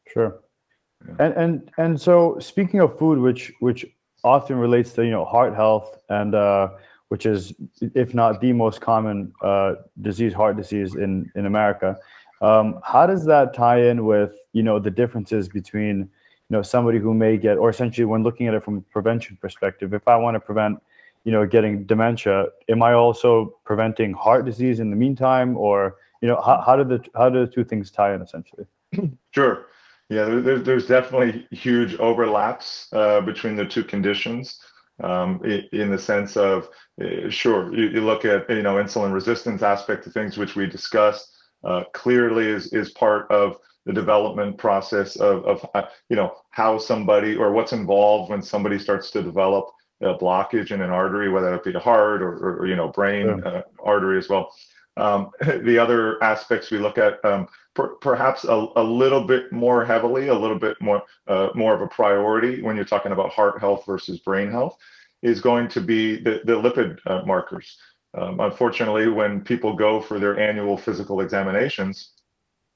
Sure. 0.07 0.41
Yeah. 1.07 1.15
And 1.19 1.33
and 1.35 1.71
and 1.77 2.01
so 2.01 2.37
speaking 2.39 2.81
of 2.81 2.97
food, 2.97 3.19
which 3.19 3.51
which 3.59 3.85
often 4.23 4.57
relates 4.57 4.93
to 4.93 5.05
you 5.05 5.11
know 5.11 5.25
heart 5.25 5.55
health 5.55 5.97
and 6.09 6.35
uh, 6.35 6.69
which 7.07 7.25
is 7.25 7.53
if 7.81 8.13
not 8.13 8.41
the 8.41 8.53
most 8.53 8.81
common 8.81 9.31
uh, 9.41 9.75
disease, 10.01 10.33
heart 10.33 10.57
disease 10.57 10.95
in 10.95 11.31
in 11.35 11.45
America. 11.45 11.97
Um, 12.41 12.79
how 12.83 13.05
does 13.05 13.25
that 13.25 13.53
tie 13.53 13.81
in 13.81 14.05
with 14.05 14.33
you 14.53 14.63
know 14.63 14.79
the 14.79 14.91
differences 14.91 15.47
between 15.47 15.97
you 15.99 16.09
know 16.49 16.61
somebody 16.61 16.99
who 16.99 17.13
may 17.13 17.37
get 17.37 17.57
or 17.57 17.69
essentially 17.69 18.05
when 18.05 18.23
looking 18.23 18.47
at 18.47 18.53
it 18.53 18.63
from 18.63 18.77
a 18.77 18.81
prevention 18.81 19.37
perspective, 19.41 19.93
if 19.93 20.07
I 20.07 20.17
want 20.17 20.35
to 20.35 20.39
prevent 20.39 20.79
you 21.23 21.31
know 21.31 21.45
getting 21.45 21.85
dementia 21.85 22.45
am 22.69 22.81
i 22.81 22.93
also 22.93 23.53
preventing 23.65 24.13
heart 24.13 24.45
disease 24.45 24.79
in 24.79 24.89
the 24.89 24.95
meantime? 24.95 25.57
Or 25.57 25.97
you 26.21 26.27
know 26.27 26.41
how, 26.41 26.61
how 26.65 26.75
do 26.75 26.83
the 26.83 27.03
how 27.15 27.29
do 27.29 27.45
the 27.45 27.51
two 27.51 27.63
things 27.63 27.91
tie 27.91 28.13
in 28.13 28.21
essentially? 28.21 28.65
Sure. 29.31 29.67
Yeah 30.09 30.25
there, 30.25 30.57
there's 30.57 30.87
definitely 30.87 31.47
huge 31.51 31.95
overlaps 31.95 32.87
uh, 32.93 33.21
between 33.21 33.55
the 33.55 33.65
two 33.65 33.83
conditions 33.83 34.59
um, 35.03 35.41
in 35.71 35.91
the 35.91 35.99
sense 35.99 36.35
of 36.35 36.67
uh, 37.01 37.29
sure 37.29 37.73
you, 37.73 37.89
you, 37.89 38.01
look 38.01 38.25
at 38.25 38.49
you 38.49 38.63
know 38.63 38.75
insulin 38.75 39.13
resistance 39.13 39.61
aspect 39.61 40.07
of 40.07 40.13
things 40.13 40.37
which 40.37 40.55
we 40.55 40.65
discussed 40.65 41.37
uh, 41.63 41.83
clearly 41.93 42.47
is 42.47 42.73
is 42.73 42.89
part 42.91 43.29
of 43.31 43.57
the 43.85 43.93
development 43.93 44.57
process 44.57 45.15
of, 45.15 45.45
of 45.45 45.65
uh, 45.73 45.83
you 46.09 46.15
know 46.15 46.33
how 46.49 46.77
somebody 46.77 47.35
or 47.35 47.51
what's 47.51 47.73
involved 47.73 48.29
when 48.29 48.41
somebody 48.41 48.77
starts 48.77 49.11
to 49.11 49.21
develop 49.21 49.69
a 50.01 50.15
blockage 50.15 50.71
in 50.71 50.81
an 50.81 50.89
artery, 50.89 51.29
whether 51.29 51.53
it 51.53 51.63
be 51.63 51.71
the 51.71 51.79
heart 51.79 52.21
or, 52.21 52.61
or 52.61 52.67
you 52.67 52.75
know 52.75 52.87
brain 52.89 53.27
yeah. 53.27 53.49
uh, 53.49 53.61
artery 53.83 54.17
as 54.17 54.29
well. 54.29 54.53
Um, 54.97 55.31
the 55.63 55.77
other 55.77 56.21
aspects 56.23 56.71
we 56.71 56.77
look 56.77 56.97
at, 56.97 57.23
um, 57.25 57.47
per, 57.73 57.95
perhaps 57.95 58.43
a, 58.43 58.67
a, 58.75 58.83
little 58.83 59.23
bit 59.23 59.51
more 59.51 59.85
heavily, 59.85 60.27
a 60.27 60.37
little 60.37 60.59
bit 60.59 60.79
more 60.81 61.03
uh, 61.27 61.49
more 61.55 61.73
of 61.73 61.81
a 61.81 61.87
priority 61.87 62.61
when 62.61 62.75
you're 62.75 62.85
talking 62.85 63.11
about 63.11 63.31
heart 63.31 63.59
health 63.59 63.85
versus 63.85 64.19
brain 64.19 64.51
health, 64.51 64.77
is 65.21 65.41
going 65.41 65.67
to 65.69 65.81
be 65.81 66.17
the, 66.17 66.41
the 66.45 66.53
lipid 66.53 66.99
uh, 67.05 67.25
markers. 67.25 67.77
Um, 68.17 68.39
unfortunately, 68.39 69.07
when 69.07 69.41
people 69.41 69.75
go 69.75 70.01
for 70.01 70.19
their 70.19 70.39
annual 70.39 70.77
physical 70.77 71.21
examinations, 71.21 72.13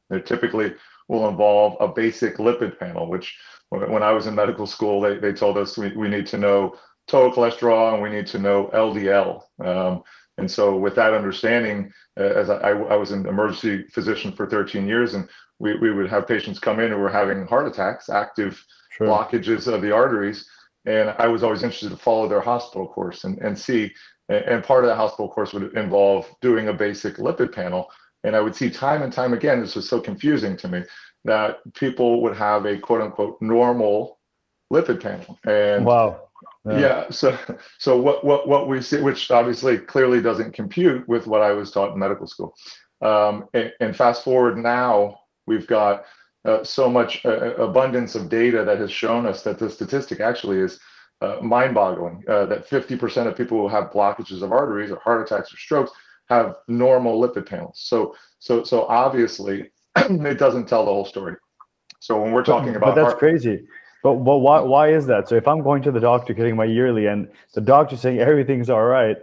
they 0.09 0.21
typically 0.21 0.73
will 1.07 1.27
involve 1.27 1.75
a 1.79 1.87
basic 1.87 2.37
lipid 2.37 2.77
panel, 2.79 3.07
which 3.07 3.35
when 3.69 4.03
I 4.03 4.11
was 4.11 4.27
in 4.27 4.35
medical 4.35 4.67
school, 4.67 5.01
they, 5.01 5.17
they 5.17 5.33
told 5.33 5.57
us 5.57 5.77
we, 5.77 5.91
we 5.95 6.07
need 6.07 6.27
to 6.27 6.37
know 6.37 6.75
total 7.07 7.31
cholesterol 7.31 7.93
and 7.93 8.01
we 8.01 8.09
need 8.09 8.27
to 8.27 8.39
know 8.39 8.69
LDL. 8.73 9.43
Um, 9.65 10.03
and 10.37 10.49
so, 10.49 10.77
with 10.77 10.95
that 10.95 11.13
understanding, 11.13 11.91
uh, 12.19 12.23
as 12.23 12.49
I, 12.49 12.71
I, 12.71 12.95
was 12.95 13.11
an 13.11 13.27
emergency 13.27 13.85
physician 13.89 14.31
for 14.31 14.47
13 14.47 14.87
years, 14.87 15.13
and 15.13 15.29
we, 15.59 15.77
we 15.77 15.93
would 15.93 16.09
have 16.09 16.27
patients 16.27 16.59
come 16.59 16.79
in 16.79 16.91
who 16.91 16.97
were 16.97 17.09
having 17.09 17.45
heart 17.45 17.67
attacks, 17.67 18.09
active 18.09 18.63
sure. 18.91 19.07
blockages 19.07 19.71
of 19.71 19.81
the 19.81 19.91
arteries. 19.91 20.47
And 20.85 21.13
I 21.17 21.27
was 21.27 21.43
always 21.43 21.63
interested 21.63 21.91
to 21.91 21.97
follow 21.97 22.27
their 22.27 22.41
hospital 22.41 22.87
course 22.87 23.23
and, 23.23 23.37
and 23.39 23.57
see. 23.57 23.93
And 24.29 24.63
part 24.63 24.83
of 24.83 24.89
the 24.89 24.95
hospital 24.95 25.29
course 25.29 25.53
would 25.53 25.77
involve 25.77 26.27
doing 26.41 26.67
a 26.67 26.73
basic 26.73 27.17
lipid 27.17 27.53
panel. 27.53 27.89
And 28.23 28.35
I 28.35 28.41
would 28.41 28.55
see 28.55 28.69
time 28.69 29.01
and 29.03 29.13
time 29.13 29.33
again, 29.33 29.61
this 29.61 29.75
was 29.75 29.87
so 29.87 29.99
confusing 30.01 30.57
to 30.57 30.67
me, 30.67 30.83
that 31.25 31.59
people 31.73 32.21
would 32.21 32.35
have 32.35 32.65
a 32.65 32.77
quote 32.77 33.01
unquote 33.01 33.41
normal 33.41 34.19
lipid 34.71 35.01
panel. 35.01 35.37
And 35.45 35.85
wow. 35.85 36.19
Yeah. 36.65 36.79
yeah. 36.79 37.09
So 37.09 37.37
so 37.77 37.99
what 37.99 38.23
what 38.23 38.47
what 38.47 38.67
we 38.67 38.81
see, 38.81 39.01
which 39.01 39.31
obviously 39.31 39.77
clearly 39.77 40.21
doesn't 40.21 40.53
compute 40.53 41.07
with 41.07 41.27
what 41.27 41.41
I 41.41 41.51
was 41.51 41.71
taught 41.71 41.93
in 41.93 41.99
medical 41.99 42.27
school. 42.27 42.55
Um, 43.01 43.45
and, 43.53 43.71
and, 43.81 43.95
fast 43.95 44.23
forward 44.23 44.57
now, 44.57 45.19
we've 45.45 45.67
got 45.67 46.05
uh, 46.45 46.63
so 46.63 46.89
much 46.89 47.25
uh, 47.25 47.53
abundance 47.55 48.15
of 48.15 48.29
data 48.29 48.63
that 48.63 48.77
has 48.77 48.91
shown 48.91 49.25
us 49.25 49.43
that 49.43 49.59
the 49.59 49.69
statistic 49.69 50.21
actually 50.21 50.59
is 50.59 50.79
uh, 51.21 51.37
mind-boggling. 51.41 52.23
Uh, 52.29 52.45
that 52.45 52.69
50% 52.69 53.27
of 53.27 53.35
people 53.35 53.57
who 53.57 53.67
have 53.67 53.91
blockages 53.91 54.41
of 54.41 54.53
arteries 54.53 54.89
or 54.89 54.99
heart 54.99 55.21
attacks 55.21 55.53
or 55.53 55.57
strokes 55.57 55.91
have 56.29 56.55
normal 56.67 57.21
lipid 57.21 57.45
panels. 57.45 57.79
So 57.83 58.15
so 58.39 58.63
so 58.63 58.83
obviously 58.83 59.71
it 59.97 60.37
doesn't 60.37 60.67
tell 60.67 60.85
the 60.85 60.91
whole 60.91 61.05
story. 61.05 61.35
So 61.99 62.21
when 62.21 62.31
we're 62.31 62.43
talking 62.43 62.75
about 62.75 62.95
but 62.95 62.95
that's 62.95 63.13
heart, 63.13 63.19
crazy. 63.19 63.65
But, 64.03 64.15
but 64.15 64.39
why, 64.39 64.59
why 64.59 64.89
is 64.89 65.05
that? 65.07 65.29
So 65.29 65.35
if 65.35 65.47
I'm 65.47 65.61
going 65.61 65.81
to 65.83 65.91
the 65.91 66.01
doctor 66.01 66.33
getting 66.33 66.57
my 66.57 66.65
yearly 66.65 67.07
and 67.07 67.29
the 67.53 67.61
doctor's 67.61 68.01
saying 68.01 68.19
everything's 68.19 68.69
all 68.69 68.83
right, 68.83 69.17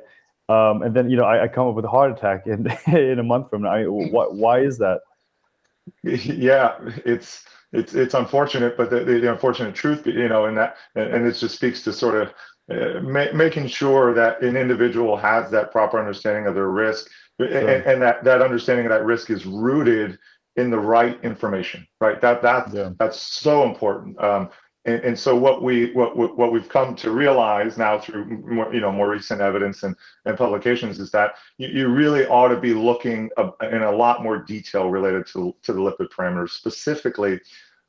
um, 0.49 0.83
and 0.83 0.97
then 0.97 1.11
you 1.11 1.17
know 1.17 1.25
I, 1.25 1.45
I, 1.45 1.49
come 1.49 1.69
up 1.69 1.75
with 1.75 1.85
a 1.85 1.89
heart 1.89 2.11
attack 2.11 2.47
in 2.47 2.67
in 2.97 3.19
a 3.19 3.23
month 3.23 3.51
from 3.51 3.63
now, 3.63 3.71
I 3.71 3.85
mean, 3.85 4.11
why, 4.11 4.25
why 4.25 4.61
is 4.61 4.79
that? 4.79 5.01
Yeah, 6.03 6.77
it's 7.05 7.45
it's 7.73 7.95
it's 7.95 8.15
unfortunate, 8.15 8.77
but 8.77 8.91
the, 8.91 9.05
the, 9.05 9.31
unfortunate 9.31 9.75
truth, 9.75 10.07
you 10.07 10.29
know, 10.29 10.47
and 10.47 10.57
that 10.57 10.77
and, 10.95 11.15
and 11.15 11.27
it 11.27 11.33
just 11.33 11.55
speaks 11.55 11.83
to 11.83 11.93
sort 11.93 12.15
of 12.15 12.35
uh, 12.71 13.01
ma- 13.01 13.33
making 13.33 13.67
sure 13.69 14.15
that 14.15 14.43
an 14.43 14.57
individual 14.57 15.17
has 15.17 15.51
that 15.51 15.73
proper 15.73 15.99
understanding 15.99 16.47
of 16.47 16.55
their 16.55 16.69
risk, 16.69 17.09
sure. 17.41 17.49
and, 17.49 17.85
and, 17.87 18.03
that 18.03 18.25
that 18.25 18.43
understanding 18.43 18.87
of 18.87 18.91
that 18.91 19.05
risk 19.05 19.31
is 19.31 19.47
rooted 19.47 20.19
in 20.57 20.71
the 20.71 20.79
right 20.79 21.19
information, 21.23 21.87
right? 22.01 22.21
That 22.21 22.43
that 22.43 22.73
yeah. 22.73 22.91
that's 22.99 23.21
so 23.21 23.65
important. 23.65 24.21
Um, 24.23 24.51
and, 24.87 25.01
and, 25.03 25.19
so 25.19 25.37
what 25.37 25.63
we 25.63 25.93
what 25.93 26.17
what 26.17 26.53
we've 26.53 26.69
come 26.69 26.95
to 26.97 27.11
realize 27.11 27.77
now 27.77 27.99
through 27.99 28.25
more 28.47 28.73
you 28.73 28.81
know 28.81 28.91
more 28.91 29.11
recent 29.11 29.41
evidence 29.41 29.83
and, 29.83 29.95
and 30.25 30.39
publications 30.39 30.99
is 30.99 31.11
that 31.11 31.35
you, 31.59 31.69
you 31.69 31.89
really 31.89 32.27
ought 32.27 32.49
to 32.49 32.59
be 32.59 32.73
looking 32.73 33.29
in 33.63 33.83
a 33.83 33.91
lot 33.93 34.23
more 34.23 34.39
detail 34.39 34.89
related 34.89 35.27
to 35.27 35.55
to 35.63 35.73
the 35.73 35.81
lipid 35.81 36.09
parameters 36.09 36.51
specifically 36.51 37.39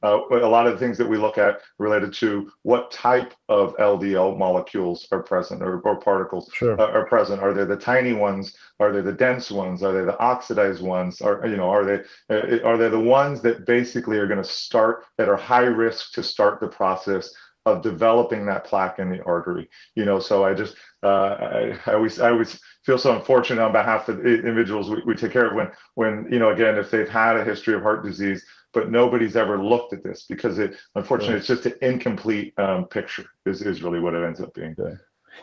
uh, 0.03 0.19
a 0.31 0.47
lot 0.47 0.67
of 0.67 0.73
the 0.73 0.79
things 0.79 0.97
that 0.97 1.07
we 1.07 1.17
look 1.17 1.37
at 1.37 1.61
related 1.77 2.13
to 2.13 2.51
what 2.63 2.91
type 2.91 3.33
of 3.49 3.75
LDL 3.77 4.37
molecules 4.37 5.07
are 5.11 5.21
present 5.21 5.61
or, 5.61 5.79
or 5.81 5.99
particles 5.99 6.49
sure. 6.53 6.79
uh, 6.79 6.91
are 6.91 7.05
present. 7.05 7.41
Are 7.41 7.53
they 7.53 7.65
the 7.65 7.75
tiny 7.75 8.13
ones? 8.13 8.55
Are 8.79 8.91
they 8.91 9.01
the 9.01 9.13
dense 9.13 9.51
ones? 9.51 9.83
Are 9.83 9.93
they 9.93 10.03
the 10.05 10.19
oxidized 10.19 10.81
ones? 10.81 11.21
Are 11.21 11.45
you 11.45 11.57
know 11.57 11.69
are 11.69 11.85
they 11.85 11.99
uh, 12.29 12.63
are 12.63 12.77
they 12.77 12.89
the 12.89 12.99
ones 12.99 13.41
that 13.41 13.65
basically 13.65 14.17
are 14.17 14.27
going 14.27 14.41
to 14.41 14.49
start 14.49 15.05
that 15.17 15.29
are 15.29 15.37
high 15.37 15.65
risk 15.65 16.13
to 16.13 16.23
start 16.23 16.59
the 16.59 16.67
process 16.67 17.31
of 17.67 17.83
developing 17.83 18.43
that 18.47 18.63
plaque 18.63 18.97
in 18.97 19.09
the 19.09 19.23
artery? 19.23 19.69
You 19.95 20.05
know, 20.05 20.19
so 20.19 20.43
I 20.43 20.53
just 20.55 20.75
uh, 21.03 21.07
I, 21.07 21.79
I 21.85 21.93
always 21.93 22.19
I 22.19 22.31
always 22.31 22.59
feel 22.85 22.97
so 22.97 23.15
unfortunate 23.15 23.61
on 23.61 23.71
behalf 23.71 24.09
of 24.09 24.17
the 24.17 24.33
individuals 24.33 24.89
we, 24.89 25.03
we 25.05 25.15
take 25.15 25.31
care 25.31 25.47
of 25.47 25.53
when 25.53 25.71
when 25.93 26.27
you 26.31 26.39
know 26.39 26.49
again 26.49 26.77
if 26.77 26.89
they've 26.89 27.07
had 27.07 27.37
a 27.37 27.43
history 27.43 27.75
of 27.75 27.83
heart 27.83 28.03
disease 28.03 28.43
but 28.73 28.91
nobody's 28.91 29.35
ever 29.35 29.61
looked 29.61 29.93
at 29.93 30.03
this 30.03 30.25
because 30.27 30.59
it 30.59 30.75
unfortunately 30.95 31.37
it's 31.37 31.47
just 31.47 31.65
an 31.65 31.73
incomplete 31.81 32.53
um, 32.57 32.85
picture 32.85 33.25
is, 33.45 33.61
is 33.61 33.83
really 33.83 33.99
what 33.99 34.13
it 34.13 34.23
ends 34.23 34.41
up 34.41 34.53
being 34.53 34.75
okay. 34.79 34.95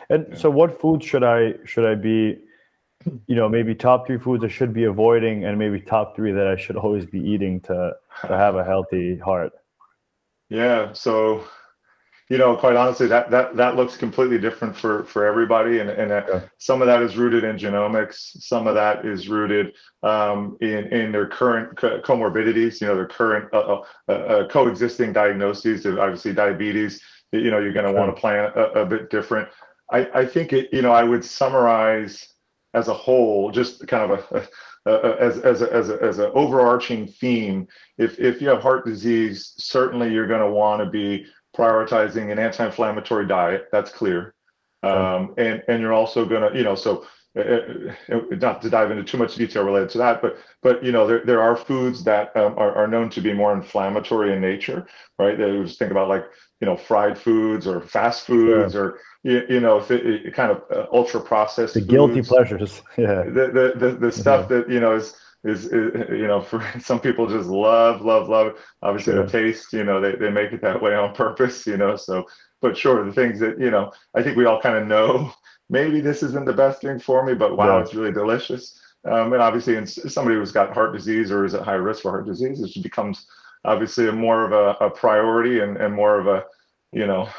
and 0.09 0.25
yeah. 0.29 0.35
so 0.35 0.49
what 0.49 0.79
foods 0.79 1.05
should 1.05 1.23
i 1.23 1.53
should 1.65 1.85
i 1.85 1.95
be 1.95 2.37
you 3.27 3.35
know 3.35 3.47
maybe 3.47 3.73
top 3.73 4.05
three 4.07 4.17
foods 4.17 4.43
i 4.43 4.47
should 4.47 4.73
be 4.73 4.83
avoiding 4.83 5.45
and 5.45 5.57
maybe 5.57 5.79
top 5.79 6.15
three 6.15 6.31
that 6.31 6.47
i 6.47 6.55
should 6.55 6.75
always 6.75 7.05
be 7.05 7.19
eating 7.19 7.59
to 7.61 7.91
to 8.21 8.37
have 8.37 8.55
a 8.55 8.63
healthy 8.63 9.17
heart 9.17 9.51
yeah 10.49 10.91
so 10.93 11.43
you 12.29 12.37
know, 12.37 12.55
quite 12.55 12.75
honestly, 12.75 13.07
that 13.07 13.31
that 13.31 13.55
that 13.57 13.75
looks 13.75 13.97
completely 13.97 14.37
different 14.37 14.77
for 14.77 15.03
for 15.05 15.25
everybody, 15.25 15.79
and 15.79 15.89
and 15.89 16.11
uh, 16.11 16.41
some 16.59 16.79
of 16.79 16.85
that 16.85 17.01
is 17.01 17.17
rooted 17.17 17.43
in 17.43 17.57
genomics, 17.57 18.39
some 18.41 18.67
of 18.67 18.75
that 18.75 19.03
is 19.03 19.27
rooted 19.27 19.73
um, 20.03 20.55
in 20.61 20.85
in 20.93 21.11
their 21.11 21.27
current 21.27 21.75
co- 21.75 21.99
comorbidities, 22.01 22.81
you 22.81 22.87
know, 22.87 22.95
their 22.95 23.07
current 23.07 23.51
uh, 23.51 23.81
uh, 24.07 24.11
uh 24.11 24.47
coexisting 24.47 25.11
diagnoses. 25.11 25.87
Obviously, 25.87 26.31
diabetes, 26.31 27.01
you 27.31 27.49
know, 27.49 27.57
you're 27.57 27.73
going 27.73 27.91
to 27.91 27.99
want 27.99 28.15
to 28.15 28.19
plan 28.19 28.51
a, 28.55 28.81
a, 28.81 28.85
bit 28.85 29.09
different. 29.09 29.49
I 29.91 30.07
I 30.13 30.25
think 30.25 30.53
it, 30.53 30.69
you 30.71 30.83
know, 30.83 30.91
I 30.91 31.03
would 31.03 31.25
summarize 31.25 32.27
as 32.75 32.89
a 32.89 32.93
whole, 32.93 33.49
just 33.49 33.87
kind 33.87 34.11
of 34.11 34.19
a, 34.31 34.47
uh, 34.85 35.15
as 35.19 35.39
as 35.39 35.63
a, 35.63 35.73
as 35.73 35.89
a, 35.89 36.01
as 36.01 36.19
an 36.19 36.31
overarching 36.35 37.07
theme. 37.07 37.67
If 37.97 38.19
if 38.19 38.39
you 38.39 38.49
have 38.49 38.61
heart 38.61 38.85
disease, 38.85 39.55
certainly 39.57 40.13
you're 40.13 40.27
going 40.27 40.41
to 40.41 40.51
want 40.51 40.83
to 40.83 40.89
be 40.89 41.25
prioritizing 41.57 42.31
an 42.31 42.39
anti-inflammatory 42.39 43.27
diet. 43.27 43.67
That's 43.71 43.91
clear. 43.91 44.33
Um, 44.81 45.33
and 45.37 45.61
and 45.67 45.81
you're 45.81 45.93
also 45.93 46.25
going 46.25 46.49
to, 46.49 46.57
you 46.57 46.63
know, 46.63 46.75
so 46.75 47.05
uh, 47.37 47.41
uh, 47.41 47.93
uh, 48.11 48.21
not 48.41 48.59
to 48.59 48.71
dive 48.71 48.89
into 48.89 49.03
too 49.03 49.17
much 49.17 49.35
detail 49.35 49.63
related 49.63 49.89
to 49.89 49.99
that, 49.99 50.19
but 50.19 50.37
but 50.63 50.83
you 50.83 50.91
know 50.91 51.05
there, 51.05 51.23
there 51.23 51.41
are 51.41 51.55
foods 51.55 52.03
that 52.03 52.35
um, 52.35 52.57
are, 52.57 52.73
are 52.73 52.87
known 52.87 53.07
to 53.07 53.21
be 53.21 53.33
more 53.33 53.53
inflammatory 53.53 54.33
in 54.33 54.41
nature, 54.41 54.87
right? 55.19 55.37
They 55.37 55.61
just 55.61 55.77
think 55.77 55.91
about 55.91 56.09
like 56.09 56.25
you 56.59 56.65
know 56.65 56.75
fried 56.75 57.19
foods 57.19 57.67
or 57.67 57.81
fast 57.81 58.25
foods 58.25 58.73
yeah. 58.73 58.79
or 58.79 58.99
you, 59.21 59.43
you 59.47 59.59
know 59.59 59.77
it, 59.77 59.91
it 59.91 60.33
kind 60.33 60.51
of 60.51 60.63
uh, 60.71 60.87
ultra 60.91 61.21
processed. 61.21 61.75
The 61.75 61.81
foods. 61.81 61.91
guilty 61.91 62.21
pleasures, 62.23 62.81
yeah. 62.97 63.23
The 63.23 63.73
the 63.77 63.87
the, 63.87 63.97
the 63.97 64.11
stuff 64.11 64.47
yeah. 64.49 64.57
that 64.57 64.69
you 64.69 64.79
know 64.79 64.95
is 64.95 65.15
is, 65.43 65.65
is, 65.65 66.09
you 66.09 66.27
know 66.27 66.41
for 66.41 66.63
some 66.79 66.99
people 66.99 67.27
just 67.27 67.47
love 67.49 68.01
love 68.01 68.27
love 68.27 68.57
obviously 68.81 69.13
sure. 69.13 69.25
the 69.25 69.31
taste 69.31 69.71
you 69.73 69.83
know 69.83 70.01
they, 70.01 70.15
they 70.15 70.29
make 70.29 70.51
it 70.51 70.61
that 70.61 70.81
way 70.81 70.95
on 70.95 71.13
purpose 71.15 71.65
you 71.65 71.77
know 71.77 71.95
so 71.95 72.25
but 72.61 72.77
sure 72.77 73.05
the 73.05 73.13
things 73.13 73.39
that 73.39 73.59
you 73.59 73.71
know 73.71 73.91
i 74.15 74.21
think 74.21 74.35
we 74.37 74.45
all 74.45 74.61
kind 74.61 74.77
of 74.77 74.87
know 74.87 75.31
maybe 75.69 76.01
this 76.01 76.23
isn't 76.23 76.45
the 76.45 76.53
best 76.53 76.81
thing 76.81 76.99
for 76.99 77.25
me 77.25 77.33
but 77.33 77.55
wow 77.55 77.79
it's 77.79 77.93
really 77.93 78.11
delicious. 78.11 78.79
Um, 79.05 79.31
and 79.31 79.41
obviously 79.41 79.77
in 79.77 79.87
somebody 79.87 80.35
who's 80.35 80.51
got 80.51 80.73
heart 80.73 80.91
disease 80.91 81.31
or 81.31 81.45
is 81.45 81.53
at 81.53 81.61
high 81.61 81.75
risk 81.75 82.01
for 82.01 82.11
heart 82.11 82.25
disease 82.25 82.59
it 82.59 82.83
becomes 82.83 83.27
obviously 83.63 84.09
a 84.09 84.11
more 84.11 84.43
of 84.43 84.51
a, 84.51 84.85
a 84.85 84.89
priority 84.89 85.61
and, 85.61 85.77
and 85.77 85.93
more 85.93 86.19
of 86.19 86.27
a 86.27 86.43
you 86.91 87.07
know 87.07 87.29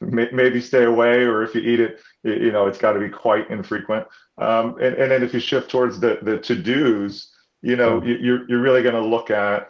maybe 0.00 0.60
stay 0.60 0.84
away 0.84 1.24
or 1.24 1.42
if 1.42 1.56
you 1.56 1.60
eat 1.60 1.80
it 1.80 1.98
you 2.22 2.52
know 2.52 2.68
it's 2.68 2.78
got 2.78 2.92
to 2.92 3.00
be 3.00 3.08
quite 3.08 3.50
infrequent. 3.50 4.06
Um, 4.38 4.76
and, 4.80 4.94
and 4.94 5.10
then 5.10 5.22
if 5.24 5.34
you 5.34 5.40
shift 5.40 5.70
towards 5.70 5.98
the 5.98 6.18
the 6.22 6.38
to-dos 6.38 7.31
you 7.62 7.76
know, 7.76 8.02
you're, 8.02 8.48
you're 8.48 8.60
really 8.60 8.82
going 8.82 8.94
to 8.94 9.04
look 9.04 9.30
at 9.30 9.68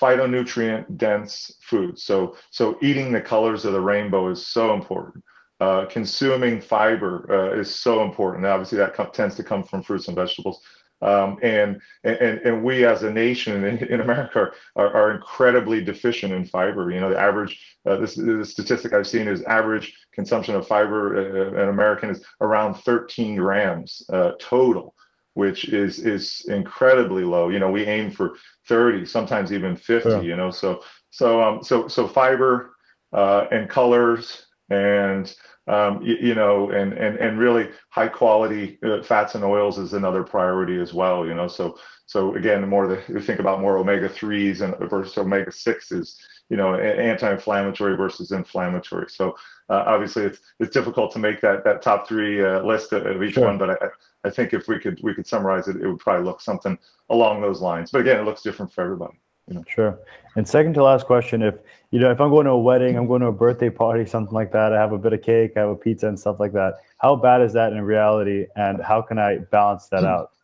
phytonutrient 0.00 0.96
dense 0.96 1.52
foods. 1.60 2.04
So, 2.04 2.36
so 2.50 2.78
eating 2.82 3.12
the 3.12 3.20
colors 3.20 3.64
of 3.64 3.72
the 3.72 3.80
rainbow 3.80 4.30
is 4.30 4.46
so 4.46 4.74
important. 4.74 5.24
Uh, 5.60 5.86
consuming 5.86 6.60
fiber 6.60 7.26
uh, 7.30 7.58
is 7.58 7.72
so 7.72 8.02
important. 8.02 8.46
Obviously, 8.46 8.78
that 8.78 8.94
com- 8.94 9.10
tends 9.12 9.36
to 9.36 9.44
come 9.44 9.62
from 9.62 9.82
fruits 9.82 10.08
and 10.08 10.16
vegetables. 10.16 10.60
Um, 11.02 11.38
and, 11.42 11.80
and 12.04 12.16
and 12.16 12.62
we 12.62 12.84
as 12.84 13.02
a 13.02 13.12
nation 13.12 13.64
in, 13.64 13.78
in 13.78 14.00
America 14.00 14.52
are, 14.76 14.94
are, 14.94 15.10
incredibly 15.10 15.82
deficient 15.82 16.32
in 16.32 16.44
fiber. 16.44 16.92
You 16.92 17.00
know, 17.00 17.10
the 17.10 17.18
average 17.18 17.60
uh, 17.86 17.96
this 17.96 18.14
the 18.14 18.44
statistic 18.44 18.92
I've 18.92 19.08
seen 19.08 19.26
is 19.26 19.42
average 19.42 19.96
consumption 20.12 20.54
of 20.54 20.66
fiber 20.66 21.16
uh, 21.16 21.62
in 21.62 21.68
American 21.68 22.10
is 22.10 22.24
around 22.40 22.74
13 22.74 23.34
grams 23.34 24.04
uh, 24.12 24.32
total 24.38 24.94
which 25.34 25.68
is 25.68 25.98
is 25.98 26.44
incredibly 26.48 27.24
low. 27.24 27.48
You 27.48 27.58
know, 27.58 27.70
we 27.70 27.84
aim 27.84 28.10
for 28.10 28.36
30, 28.68 29.06
sometimes 29.06 29.52
even 29.52 29.76
50. 29.76 30.08
Yeah. 30.08 30.20
You 30.20 30.36
know, 30.36 30.50
so 30.50 30.82
so 31.10 31.42
um 31.42 31.62
so 31.62 31.88
so 31.88 32.06
fiber 32.06 32.74
uh, 33.12 33.46
and 33.50 33.68
colors 33.68 34.46
and 34.70 35.34
um, 35.68 36.02
you, 36.02 36.16
you, 36.20 36.34
know 36.34 36.70
and 36.70 36.92
and 36.92 37.16
and 37.18 37.38
really 37.38 37.70
high 37.90 38.08
quality 38.08 38.78
uh, 38.84 39.02
fats 39.02 39.34
and 39.34 39.44
oils 39.44 39.78
is 39.78 39.92
another 39.92 40.24
priority 40.24 40.80
as 40.80 40.92
well. 40.92 41.26
You 41.26 41.34
know, 41.34 41.46
so 41.46 41.78
so 42.06 42.34
again, 42.34 42.60
the 42.60 42.66
more 42.66 42.88
that 42.88 43.08
we 43.08 43.22
think 43.22 43.40
about 43.40 43.60
more 43.60 43.78
omega 43.78 44.08
threes 44.08 44.60
and 44.60 44.74
versus 44.90 45.16
omega 45.16 45.52
sixes, 45.52 46.18
you 46.50 46.56
know, 46.56 46.74
anti-inflammatory 46.74 47.96
versus 47.96 48.32
inflammatory. 48.32 49.08
So 49.08 49.36
uh, 49.70 49.84
obviously, 49.86 50.24
it's 50.24 50.40
it's 50.58 50.74
difficult 50.74 51.12
to 51.12 51.18
make 51.18 51.40
that 51.40 51.64
that 51.64 51.80
top 51.80 52.08
three 52.08 52.44
uh, 52.44 52.62
list 52.62 52.92
of 52.92 53.22
each 53.22 53.34
sure. 53.34 53.46
one, 53.46 53.56
but 53.56 53.70
I, 53.70 53.76
I 54.24 54.30
think 54.30 54.52
if 54.52 54.68
we 54.68 54.78
could 54.80 55.00
we 55.02 55.14
could 55.14 55.26
summarize 55.26 55.68
it, 55.68 55.76
it 55.76 55.86
would 55.86 56.00
probably 56.00 56.26
look 56.26 56.40
something 56.40 56.76
along 57.08 57.40
those 57.40 57.60
lines. 57.60 57.90
But 57.90 58.00
again, 58.00 58.18
it 58.18 58.24
looks 58.24 58.42
different 58.42 58.72
for 58.72 58.82
everybody. 58.82 59.21
You 59.48 59.54
know? 59.54 59.64
Sure. 59.68 59.98
And 60.36 60.46
second 60.46 60.74
to 60.74 60.82
last 60.82 61.06
question, 61.06 61.42
if 61.42 61.54
you 61.90 61.98
know, 61.98 62.10
if 62.10 62.20
I'm 62.20 62.30
going 62.30 62.46
to 62.46 62.52
a 62.52 62.58
wedding, 62.58 62.96
I'm 62.96 63.06
going 63.06 63.20
to 63.20 63.28
a 63.28 63.32
birthday 63.32 63.70
party, 63.70 64.06
something 64.06 64.34
like 64.34 64.52
that, 64.52 64.72
I 64.72 64.80
have 64.80 64.92
a 64.92 64.98
bit 64.98 65.12
of 65.12 65.22
cake, 65.22 65.52
I 65.56 65.60
have 65.60 65.68
a 65.70 65.76
pizza 65.76 66.08
and 66.08 66.18
stuff 66.18 66.40
like 66.40 66.52
that. 66.52 66.74
How 66.98 67.16
bad 67.16 67.42
is 67.42 67.52
that 67.52 67.72
in 67.72 67.82
reality, 67.82 68.46
and 68.56 68.82
how 68.82 69.02
can 69.02 69.18
I 69.18 69.38
balance 69.38 69.88
that 69.88 70.04
out? 70.04 70.30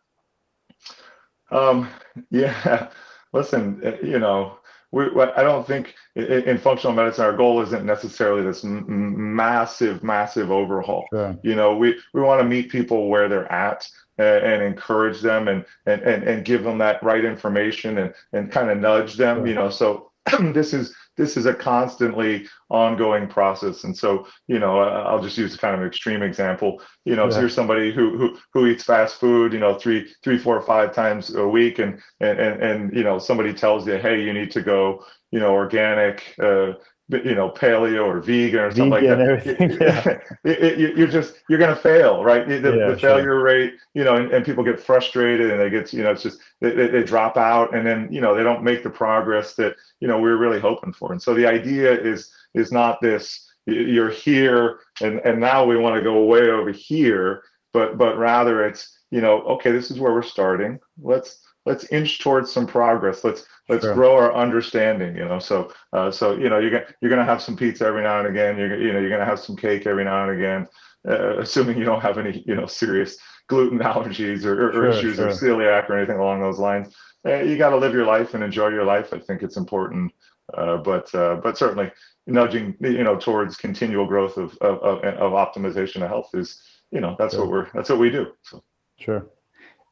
Um, 1.51 1.89
yeah. 2.29 2.89
Listen, 3.33 3.81
eh, 3.83 3.97
you 4.03 4.19
know, 4.19 4.59
we, 4.91 5.05
I 5.35 5.43
don't 5.43 5.67
think 5.67 5.93
in, 6.15 6.57
functional 6.57 6.95
medicine 6.95 7.25
our 7.25 7.35
goal 7.35 7.61
isn't 7.61 7.85
necessarily 7.85 8.41
this 8.41 8.63
m- 8.63 9.35
massive, 9.35 10.03
massive 10.03 10.51
overhaul. 10.51 11.05
Sure. 11.13 11.37
You 11.43 11.55
know, 11.55 11.75
we 11.75 11.99
we 12.13 12.21
want 12.21 12.39
to 12.41 12.43
meet 12.43 12.71
people 12.71 13.07
where 13.07 13.29
they're 13.29 13.51
at 13.51 13.87
and, 14.19 14.45
and, 14.45 14.63
encourage 14.63 15.21
them 15.21 15.47
and, 15.47 15.65
and 15.85 16.01
and 16.01 16.23
and 16.23 16.45
give 16.45 16.63
them 16.63 16.77
that 16.77 17.01
right 17.01 17.25
information 17.25 17.97
and 17.97 18.13
and 18.33 18.51
kind 18.51 18.69
of 18.69 18.77
nudge 18.77 19.15
them. 19.15 19.47
You 19.47 19.55
know, 19.55 19.69
so 19.69 20.11
this 20.53 20.73
is 20.73 20.93
this 21.19 21.35
is 21.35 21.45
a 21.45 21.53
constantly 21.53 22.47
ongoing 22.69 23.27
process. 23.27 23.83
And 23.83 23.95
so, 23.95 24.25
you 24.47 24.57
know, 24.57 24.79
I'll 24.79 25.21
just 25.21 25.37
use 25.37 25.53
a 25.53 25.57
kind 25.57 25.75
of 25.75 25.81
an 25.81 25.87
extreme 25.87 26.23
example. 26.23 26.81
You 27.03 27.17
know, 27.17 27.25
yeah. 27.25 27.31
so 27.31 27.39
you're 27.41 27.49
somebody 27.49 27.91
who, 27.91 28.17
who 28.17 28.37
who 28.53 28.67
eats 28.67 28.83
fast 28.83 29.19
food, 29.19 29.51
you 29.51 29.59
know, 29.59 29.77
three, 29.77 30.09
three, 30.23 30.37
four, 30.37 30.61
five 30.61 30.95
times 30.95 31.35
a 31.35 31.47
week, 31.47 31.79
and 31.79 31.99
and 32.21 32.39
and, 32.39 32.63
and 32.63 32.93
you 32.95 33.03
know, 33.03 33.19
somebody 33.19 33.53
tells 33.53 33.85
you, 33.85 33.97
hey, 33.97 34.23
you 34.23 34.33
need 34.33 34.51
to 34.51 34.61
go, 34.61 35.03
you 35.31 35.39
know, 35.39 35.51
organic. 35.51 36.35
Uh, 36.41 36.73
you 37.09 37.33
know 37.33 37.49
paleo 37.49 38.05
or 38.05 38.19
vegan 38.19 38.59
or 38.59 38.71
something 38.71 39.01
vegan 39.01 39.19
like 39.19 39.43
that 39.43 40.21
yeah. 40.45 40.51
it, 40.51 40.79
it, 40.81 40.97
you're 40.97 41.07
just 41.07 41.35
you're 41.49 41.57
going 41.57 41.73
to 41.73 41.81
fail 41.81 42.23
right 42.23 42.47
the, 42.47 42.55
yeah, 42.55 42.89
the 42.89 42.97
failure 42.99 43.23
sure. 43.23 43.43
rate 43.43 43.73
you 43.95 44.03
know 44.03 44.15
and, 44.15 44.31
and, 44.31 44.45
people 44.45 44.63
get 44.63 44.79
frustrated 44.79 45.49
and 45.49 45.59
they 45.59 45.69
get 45.69 45.91
you 45.91 46.03
know 46.03 46.11
it's 46.11 46.21
just 46.21 46.39
they, 46.61 46.71
they, 46.71 47.03
drop 47.03 47.35
out 47.35 47.75
and 47.75 47.85
then 47.85 48.07
you 48.11 48.21
know 48.21 48.35
they 48.35 48.43
don't 48.43 48.63
make 48.63 48.83
the 48.83 48.89
progress 48.89 49.55
that 49.55 49.75
you 49.99 50.07
know 50.07 50.19
we 50.19 50.29
are 50.29 50.37
really 50.37 50.59
hoping 50.59 50.93
for 50.93 51.11
and 51.11 51.21
so 51.21 51.33
the 51.33 51.47
idea 51.47 51.91
is 51.91 52.31
is 52.53 52.71
not 52.71 53.01
this 53.01 53.47
you're 53.65 54.11
here 54.11 54.79
and 55.01 55.19
and 55.19 55.39
now 55.39 55.65
we 55.65 55.77
want 55.77 55.95
to 55.95 56.01
go 56.01 56.23
way 56.25 56.49
over 56.49 56.71
here 56.71 57.43
but 57.73 57.97
but 57.97 58.17
rather 58.17 58.65
it's 58.65 58.99
you 59.09 59.21
know 59.21 59.41
okay 59.41 59.71
this 59.71 59.89
is 59.89 59.99
where 59.99 60.13
we're 60.13 60.21
starting 60.21 60.79
let's 61.01 61.39
let's 61.69 61.85
inch 61.91 62.19
towards 62.19 62.51
some 62.51 62.67
progress. 62.67 63.23
Let's 63.23 63.45
let's 63.69 63.85
sure. 63.85 63.93
grow 63.93 64.15
our 64.15 64.33
understanding 64.33 65.15
you 65.15 65.25
know? 65.25 65.39
So 65.39 65.71
uh, 65.93 66.11
so 66.11 66.35
you 66.35 66.49
know 66.49 66.59
you're 66.59 66.71
gonna 66.71 66.87
you're 67.01 67.09
gonna 67.09 67.25
have 67.25 67.41
some 67.41 67.55
pizza 67.55 67.85
every 67.85 68.03
now 68.03 68.19
and 68.19 68.27
again. 68.27 68.57
You're 68.57 68.81
you 68.81 68.91
know 68.93 68.99
you're 68.99 69.09
gonna 69.09 69.25
have 69.25 69.39
some 69.39 69.55
cake 69.55 69.85
every 69.87 70.03
now 70.03 70.27
and 70.27 70.37
again 70.37 70.67
uh, 71.07 71.37
assuming 71.39 71.77
you 71.77 71.85
don't 71.85 72.01
have 72.01 72.17
any 72.17 72.43
you 72.45 72.55
know 72.55 72.65
serious 72.65 73.17
gluten 73.47 73.79
allergies 73.91 74.45
or, 74.45 74.69
or, 74.69 74.73
sure, 74.73 74.89
issues 74.89 75.15
sure. 75.15 75.27
or 75.27 75.31
celiac 75.31 75.89
or 75.89 75.97
anything 75.97 76.17
along 76.17 76.41
those 76.41 76.59
lines. 76.59 76.93
Uh, 77.27 77.39
you 77.39 77.57
got 77.57 77.71
to 77.71 77.77
live 77.77 77.93
your 77.93 78.05
life 78.05 78.33
and 78.33 78.43
enjoy 78.43 78.69
your 78.69 78.85
life. 78.85 79.13
I 79.13 79.19
think 79.19 79.43
it's 79.43 79.57
important 79.57 80.11
uh, 80.53 80.77
but 80.77 81.13
uh, 81.13 81.35
but 81.43 81.57
certainly 81.57 81.91
nudging 82.27 82.75
you 82.79 83.03
know 83.03 83.17
towards 83.17 83.55
continual 83.55 84.05
growth 84.05 84.37
of 84.37 84.57
of, 84.61 84.77
of, 84.79 85.03
of 85.03 85.31
optimization 85.33 86.01
of 86.01 86.09
health 86.09 86.29
is 86.33 86.61
you 86.91 87.01
know 87.01 87.15
that's 87.19 87.35
what 87.35 87.49
we're 87.49 87.67
that's 87.73 87.89
what 87.89 87.99
we 87.99 88.09
do 88.09 88.27
so. 88.43 88.63
Sure 88.97 89.27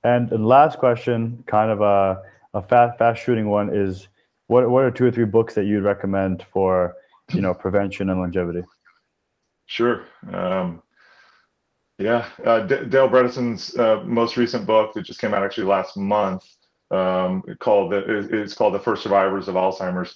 and 0.04 0.30
the 0.30 0.38
last 0.38 0.77
question 0.77 1.44
kind 1.48 1.72
of 1.72 1.82
a 1.82 2.22
a 2.54 2.62
fast 2.62 2.98
fast 2.98 3.22
shooting 3.22 3.50
one 3.50 3.74
is 3.74 4.08
what 4.48 4.70
what 4.70 4.84
are 4.84 4.92
two 4.92 5.06
or 5.06 5.12
three 5.12 5.25
books 5.25 5.54
that 5.56 5.66
you'd 5.66 5.84
recommend 5.84 6.44
for 6.51 6.96
you 7.34 7.42
know 7.42 7.54
prevention 7.54 8.10
and 8.10 8.20
longevity? 8.20 8.63
Sure. 9.66 10.06
Um, 10.32 10.82
yeah, 12.00 12.27
uh, 12.46 12.62
D- 12.62 12.86
Dale 12.86 13.10
Bredesen's 13.10 13.77
uh, 13.77 14.04
most 14.06 14.38
recent 14.38 14.66
book 14.66 14.94
that 14.94 15.04
just 15.04 15.20
came 15.20 15.34
out 15.34 15.44
actually 15.44 15.66
last 15.66 15.98
month 15.98 16.44
um, 16.92 17.44
called 17.60 17.92
the, 17.92 18.27
it's 18.32 18.54
called 18.54 18.75
The 18.75 18.80
First 18.80 19.04
Survivors 19.04 19.48
of 19.48 19.56
Alzheimer's. 19.56 20.16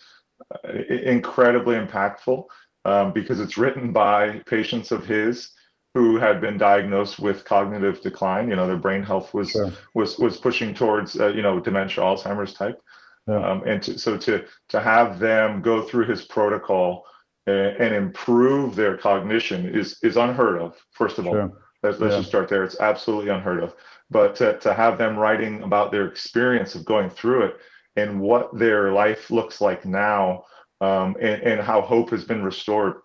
Incredibly 0.90 1.76
impactful 1.76 2.46
um, 2.86 3.14
because 3.14 3.40
it's 3.40 3.58
written 3.58 3.94
by 3.94 4.40
patients 4.48 4.92
of 4.92 5.06
his 5.06 5.52
who 5.94 6.18
had 6.18 6.40
been 6.40 6.58
diagnosed 6.58 7.20
with 7.20 7.44
cognitive 7.44 8.02
decline. 8.02 8.50
You 8.50 8.56
know, 8.56 8.68
their 8.68 8.78
brain 8.78 9.04
health 9.04 9.34
was 9.34 9.52
sure. 9.52 9.72
was 9.94 10.18
was 10.18 10.38
pushing 10.38 10.74
towards 10.74 11.20
uh, 11.20 11.28
you 11.28 11.42
know 11.42 11.60
dementia, 11.60 12.04
Alzheimer's 12.04 12.54
type. 12.54 12.82
Yeah. 13.28 13.52
Um, 13.52 13.64
and 13.68 13.84
to, 13.84 13.98
so 13.98 14.18
to 14.18 14.46
to 14.70 14.80
have 14.80 15.20
them 15.20 15.62
go 15.62 15.82
through 15.82 16.08
his 16.08 16.26
protocol 16.26 17.06
and, 17.46 17.78
and, 17.78 17.96
improve 17.96 18.76
their 18.76 18.98
cognition 18.98 19.76
is 19.76 20.00
is 20.02 20.18
unheard 20.18 20.62
of. 20.62 20.78
First 20.92 21.18
of 21.18 21.26
sure. 21.26 21.42
all, 21.42 21.58
let's, 21.84 22.00
let's 22.00 22.14
yeah. 22.14 22.20
just 22.20 22.30
start 22.30 22.50
there. 22.50 22.64
It's 22.64 22.80
absolutely 22.80 23.30
unheard 23.30 23.64
of. 23.64 23.76
But 24.10 24.36
to, 24.38 24.60
to 24.60 24.74
have 24.74 24.98
them 24.98 25.18
writing 25.18 25.64
about 25.64 25.92
their 25.92 26.08
experience 26.08 26.76
of 26.76 26.86
going 26.86 27.10
through 27.10 27.44
it 27.44 27.58
and 27.96 28.20
what 28.20 28.58
their 28.58 28.92
life 28.92 29.32
looks 29.32 29.62
like 29.62 29.86
now, 29.86 30.44
um, 30.82 31.16
and, 31.22 31.42
and 31.44 31.62
how 31.62 31.82
hope 31.82 32.10
has 32.10 32.26
been 32.26 32.44
restored 32.44 32.96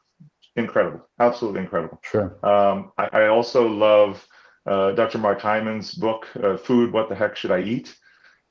incredible, 0.56 1.06
absolutely 1.20 1.60
incredible. 1.60 2.00
Sure. 2.02 2.38
Um, 2.42 2.92
I, 2.98 3.08
I, 3.12 3.26
also 3.28 3.68
love 3.68 4.26
uh, 4.66 4.92
Dr. 4.92 5.18
Mark 5.18 5.40
Hyman's 5.40 5.94
book, 5.94 6.26
uh, 6.42 6.56
"Food: 6.56 6.92
What 6.92 7.08
the 7.08 7.14
Heck 7.14 7.36
Should 7.36 7.52
I 7.52 7.60
Eat?" 7.60 7.96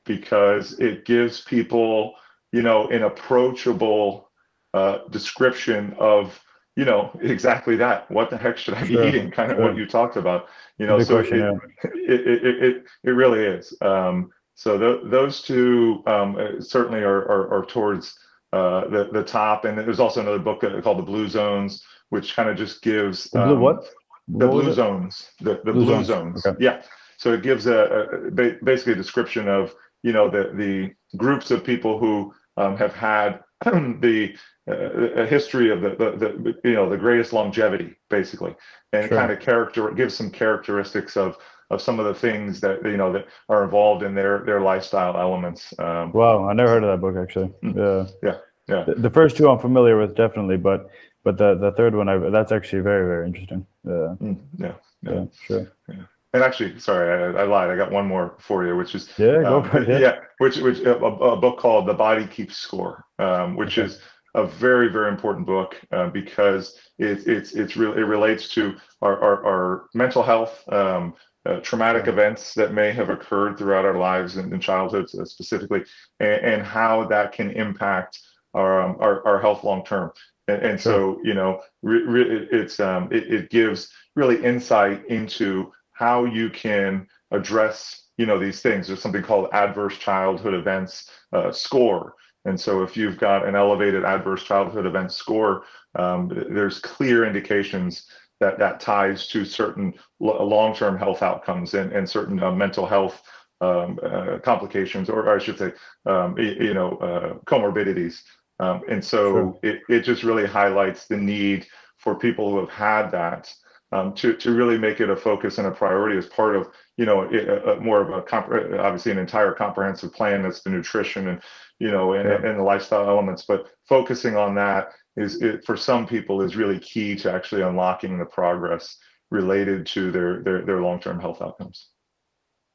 because 0.06 0.80
it 0.80 1.06
gives 1.06 1.42
people, 1.42 2.14
you 2.52 2.62
know, 2.62 2.88
an 2.88 3.04
approachable 3.04 4.30
uh, 4.74 5.00
description 5.10 5.96
of, 6.00 6.40
you 6.76 6.86
know, 6.86 7.12
exactly 7.22 7.76
that. 7.78 8.10
What 8.10 8.30
the 8.30 8.38
heck 8.38 8.58
should 8.58 8.76
I 8.76 8.86
sure. 8.86 9.02
be 9.02 9.08
eating? 9.10 9.32
Kind 9.32 9.52
of 9.52 9.58
sure. 9.58 9.66
what 9.66 9.78
you 9.78 9.86
talked 9.86 10.16
about. 10.16 10.48
You 10.78 10.88
know, 10.88 11.00
so 11.00 11.16
question, 11.16 11.40
it, 11.40 11.60
yeah. 11.84 12.14
it, 12.14 12.28
it, 12.28 12.64
it, 12.64 12.84
it 13.04 13.12
really 13.12 13.44
is. 13.44 13.76
Um, 13.82 14.32
so 14.54 14.78
th- 14.78 15.12
those 15.12 15.42
two 15.42 16.04
um, 16.08 16.38
uh, 16.38 16.62
certainly 16.62 17.02
are, 17.02 17.24
are, 17.24 17.54
are 17.54 17.66
towards 17.66 18.18
uh, 18.54 18.88
the 18.88 19.10
the 19.12 19.24
top. 19.24 19.66
And 19.66 19.78
there's 19.78 20.00
also 20.00 20.22
another 20.22 20.40
book 20.40 20.62
called 20.84 21.00
The 21.00 21.04
Blue 21.04 21.28
Zones, 21.28 21.84
which 22.16 22.36
kind 22.36 22.50
of 22.50 22.58
just 22.58 22.82
gives 22.82 23.26
the 23.26 23.44
blue 23.46 23.56
um, 23.56 23.62
what 23.62 23.86
the 24.28 24.48
blue 24.48 24.74
zones 24.74 25.30
the, 25.42 25.62
the 25.66 25.74
blue, 25.74 25.86
blue 25.86 26.04
zones, 26.04 26.08
zones. 26.08 26.46
Okay. 26.46 26.64
yeah 26.64 26.82
so 27.18 27.34
it 27.34 27.44
gives 27.44 27.68
a, 27.68 27.80
a, 27.80 28.32
basically 28.64 28.94
a 28.94 28.96
description 28.96 29.48
of 29.48 29.74
you 30.02 30.14
know 30.14 30.30
the 30.30 30.52
the 30.56 31.18
groups 31.18 31.52
of 31.52 31.64
people 31.64 32.00
who 32.00 32.34
um, 32.58 32.78
have 32.78 32.94
had 32.94 33.40
the 33.66 34.36
uh, 34.68 34.74
a 34.74 35.26
history 35.26 35.70
of 35.70 35.82
the, 35.82 35.90
the, 35.90 36.12
the 36.18 36.70
you 36.70 36.76
know 36.76 36.90
the 36.90 36.98
greatest 36.98 37.34
longevity 37.34 37.96
basically 38.10 38.56
and 38.94 39.08
sure. 39.08 39.18
kind 39.18 39.32
of 39.32 39.40
character 39.40 39.92
gives 39.92 40.16
some 40.16 40.30
characteristics 40.30 41.16
of 41.16 41.38
of 41.72 41.82
some 41.82 42.00
of 42.00 42.06
the 42.06 42.14
things 42.14 42.60
that 42.62 42.84
you 42.84 42.98
know 42.98 43.12
that 43.12 43.26
are 43.50 43.64
involved 43.64 44.04
in 44.04 44.14
their 44.14 44.44
their 44.46 44.62
lifestyle 44.62 45.18
elements 45.18 45.74
um, 45.80 46.12
wow 46.14 46.48
i 46.48 46.54
never 46.54 46.70
heard 46.70 46.84
of 46.84 46.90
that 46.90 47.02
book 47.02 47.16
actually 47.16 47.48
hmm. 47.62 47.78
yeah 47.78 48.06
yeah 48.24 48.38
yeah 48.68 48.84
the, 48.86 48.96
the 48.96 49.10
first 49.10 49.38
two 49.38 49.50
i'm 49.50 49.60
familiar 49.60 49.98
with 49.98 50.16
definitely 50.16 50.58
but 50.58 50.90
but 51.26 51.38
the 51.38 51.56
the 51.56 51.72
third 51.72 51.96
one, 51.96 52.08
I, 52.08 52.18
that's 52.30 52.54
actually 52.54 52.84
very 52.84 53.06
very 53.06 53.28
interesting. 53.28 53.66
Uh, 53.86 54.16
mm, 54.22 54.38
yeah, 54.58 54.76
yeah, 55.02 55.12
yeah, 55.12 55.26
sure. 55.46 55.72
Yeah. 55.90 56.04
And 56.34 56.44
actually, 56.44 56.80
sorry, 56.80 57.36
I, 57.36 57.42
I, 57.42 57.46
lied. 57.46 57.70
I 57.70 57.78
got 57.78 57.92
one 57.92 58.08
more 58.08 58.36
for 58.40 58.66
you, 58.68 58.76
which 58.76 58.94
is 58.94 59.10
yeah, 59.18 59.42
go 59.42 59.62
um, 59.62 59.70
for 59.70 59.82
it. 59.82 59.90
Yeah, 59.90 60.00
yeah 60.00 60.16
which 60.38 60.58
which 60.58 60.80
a, 60.80 60.96
a, 60.98 61.36
book 61.36 61.58
called 61.58 61.88
The 61.88 61.94
Body 61.94 62.28
Keeps 62.28 62.58
Score, 62.58 63.06
um, 63.20 63.56
which 63.56 63.78
okay. 63.78 63.88
is 63.88 64.02
a 64.36 64.46
very 64.46 64.90
very 64.90 65.10
important 65.10 65.46
book 65.48 65.82
uh, 65.92 66.10
because 66.10 66.78
it, 67.00 67.28
it's 67.28 67.54
it's 67.54 67.76
really 67.76 68.02
it 68.02 68.06
relates 68.06 68.50
to 68.50 68.76
our 69.02 69.20
our, 69.20 69.46
our 69.46 69.86
mental 69.94 70.24
health. 70.24 70.64
Um, 70.72 71.16
uh, 71.48 71.60
traumatic 71.60 72.08
events 72.08 72.56
that 72.56 72.74
may 72.74 72.92
have 72.92 73.10
occurred 73.10 73.56
throughout 73.56 73.86
our 73.86 74.00
lives 74.00 74.38
and 74.38 74.48
in, 74.48 74.54
in 74.56 74.60
childhood 74.60 75.06
uh, 75.14 75.24
specifically, 75.24 75.84
and, 76.20 76.44
and, 76.44 76.64
how 76.64 77.06
that 77.06 77.34
can 77.34 77.52
impact 77.52 78.20
our, 78.56 78.82
um, 78.82 78.98
our, 79.00 79.24
our 79.28 79.40
health 79.40 79.64
long 79.64 79.86
term. 79.86 80.12
And, 80.48 80.62
and 80.62 80.82
sure. 80.82 80.94
so, 80.94 81.20
you 81.24 81.34
know, 81.34 81.62
re, 81.82 82.02
re, 82.04 82.48
it's 82.52 82.80
um, 82.80 83.10
it, 83.12 83.32
it 83.32 83.50
gives 83.50 83.92
really 84.16 84.44
insight 84.44 85.06
into 85.08 85.72
how 85.94 86.26
you 86.26 86.50
can 86.50 87.08
address, 87.32 88.08
you 88.18 88.26
know, 88.26 88.38
these 88.38 88.62
things. 88.62 88.88
There's 88.88 89.02
something 89.02 89.24
called 89.24 89.50
adverse 89.54 89.98
childhood 89.98 90.54
events 90.54 91.10
uh, 91.34 91.52
score. 91.52 92.16
And 92.46 92.60
so, 92.60 92.84
if 92.84 92.96
you've 92.96 93.18
got 93.18 93.48
an 93.48 93.56
elevated 93.56 94.06
adverse 94.06 94.44
childhood 94.44 94.86
event 94.86 95.12
score, 95.12 95.64
um, 95.96 96.30
there's 96.50 96.80
clear 96.80 97.26
indications 97.26 98.08
that 98.40 98.60
that 98.60 98.80
ties 98.80 99.28
to 99.30 99.46
certain 99.46 99.94
long-term 100.20 100.98
health 100.98 101.24
outcomes 101.24 101.74
and, 101.74 101.92
and 101.94 102.08
certain 102.08 102.42
uh, 102.44 102.52
mental 102.52 102.86
health 102.86 103.22
um, 103.62 103.98
uh, 104.04 104.38
complications, 104.44 105.10
or, 105.10 105.24
or, 105.24 105.36
I 105.36 105.40
should 105.40 105.58
say, 105.58 105.72
um, 106.06 106.38
you, 106.38 106.56
you 106.60 106.74
know, 106.74 106.98
uh, 106.98 107.34
comorbidities. 107.46 108.22
Um, 108.60 108.82
and 108.90 109.04
so 109.04 109.60
sure. 109.64 109.72
it, 109.72 109.82
it 109.90 110.02
just 110.02 110.24
really 110.24 110.46
highlights 110.46 111.08
the 111.08 111.18
need 111.18 111.68
for 111.98 112.16
people 112.16 112.50
who 112.50 112.60
have 112.60 112.70
had 112.70 113.10
that 113.12 113.54
um, 113.92 114.14
to, 114.16 114.34
to 114.34 114.52
really 114.52 114.78
make 114.78 115.00
it 115.00 115.10
a 115.10 115.16
focus 115.16 115.58
and 115.58 115.68
a 115.68 115.72
priority 115.72 116.18
as 116.18 116.26
part 116.28 116.56
of, 116.56 116.70
you 116.98 117.06
know, 117.06 117.24
a, 117.24 117.74
a 117.74 117.80
more 117.80 118.02
of 118.02 118.10
a, 118.12 118.22
comp- 118.22 118.52
obviously 118.80 119.12
an 119.12 119.18
entire 119.18 119.54
comprehensive 119.54 120.14
plan 120.14 120.44
that's 120.44 120.62
the 120.62 120.70
nutrition 120.70 121.30
and, 121.30 121.42
you 121.80 121.92
know, 121.92 122.14
and, 122.14 122.28
yeah. 122.28 122.50
and 122.50 122.60
the 122.60 122.64
lifestyle 122.64 123.08
elements, 123.08 123.46
but 123.48 123.68
focusing 123.88 124.36
on 124.36 124.56
that 124.56 124.90
is 125.18 125.42
it, 125.42 125.64
for 125.66 125.78
some 125.78 126.06
people 126.06 126.42
is 126.42 126.56
really 126.56 126.80
key 126.80 127.16
to 127.16 127.32
actually 127.32 127.62
unlocking 127.62 128.18
the 128.18 128.26
progress 128.26 128.98
related 129.32 129.86
to 129.86 130.12
their, 130.12 130.42
their, 130.44 130.62
their 130.66 130.82
long-term 130.82 131.20
health 131.20 131.42
outcomes. 131.42 131.90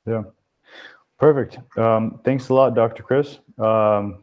Yeah. 0.06 0.22
Perfect. 1.18 1.58
Um, 1.76 2.20
thanks 2.24 2.48
a 2.48 2.54
lot, 2.54 2.74
Dr. 2.74 3.02
Chris. 3.02 3.38
Um, 3.58 4.22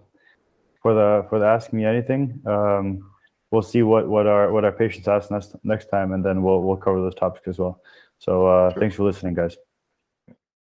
for 0.88 0.94
the 0.94 1.26
for 1.28 1.40
the 1.40 1.46
asking 1.46 1.80
me 1.80 1.86
anything. 1.86 2.42
Um, 2.46 3.12
we'll 3.52 3.62
see 3.62 3.84
what 3.84 4.08
what 4.08 4.26
our 4.26 4.54
what 4.54 4.64
our 4.64 4.72
patients 4.72 5.08
ask 5.08 5.30
next 5.30 5.54
next 5.64 5.88
time, 5.88 6.14
and 6.14 6.24
then 6.24 6.44
we'll 6.44 6.62
we'll 6.62 6.78
cover 6.78 7.02
those 7.02 7.16
topics 7.16 7.48
as 7.48 7.60
well. 7.60 7.82
So 8.20 8.48
uh, 8.48 8.72
sure. 8.72 8.80
thanks 8.80 8.96
for 8.96 9.04
listening, 9.04 9.34
guys. 9.34 9.58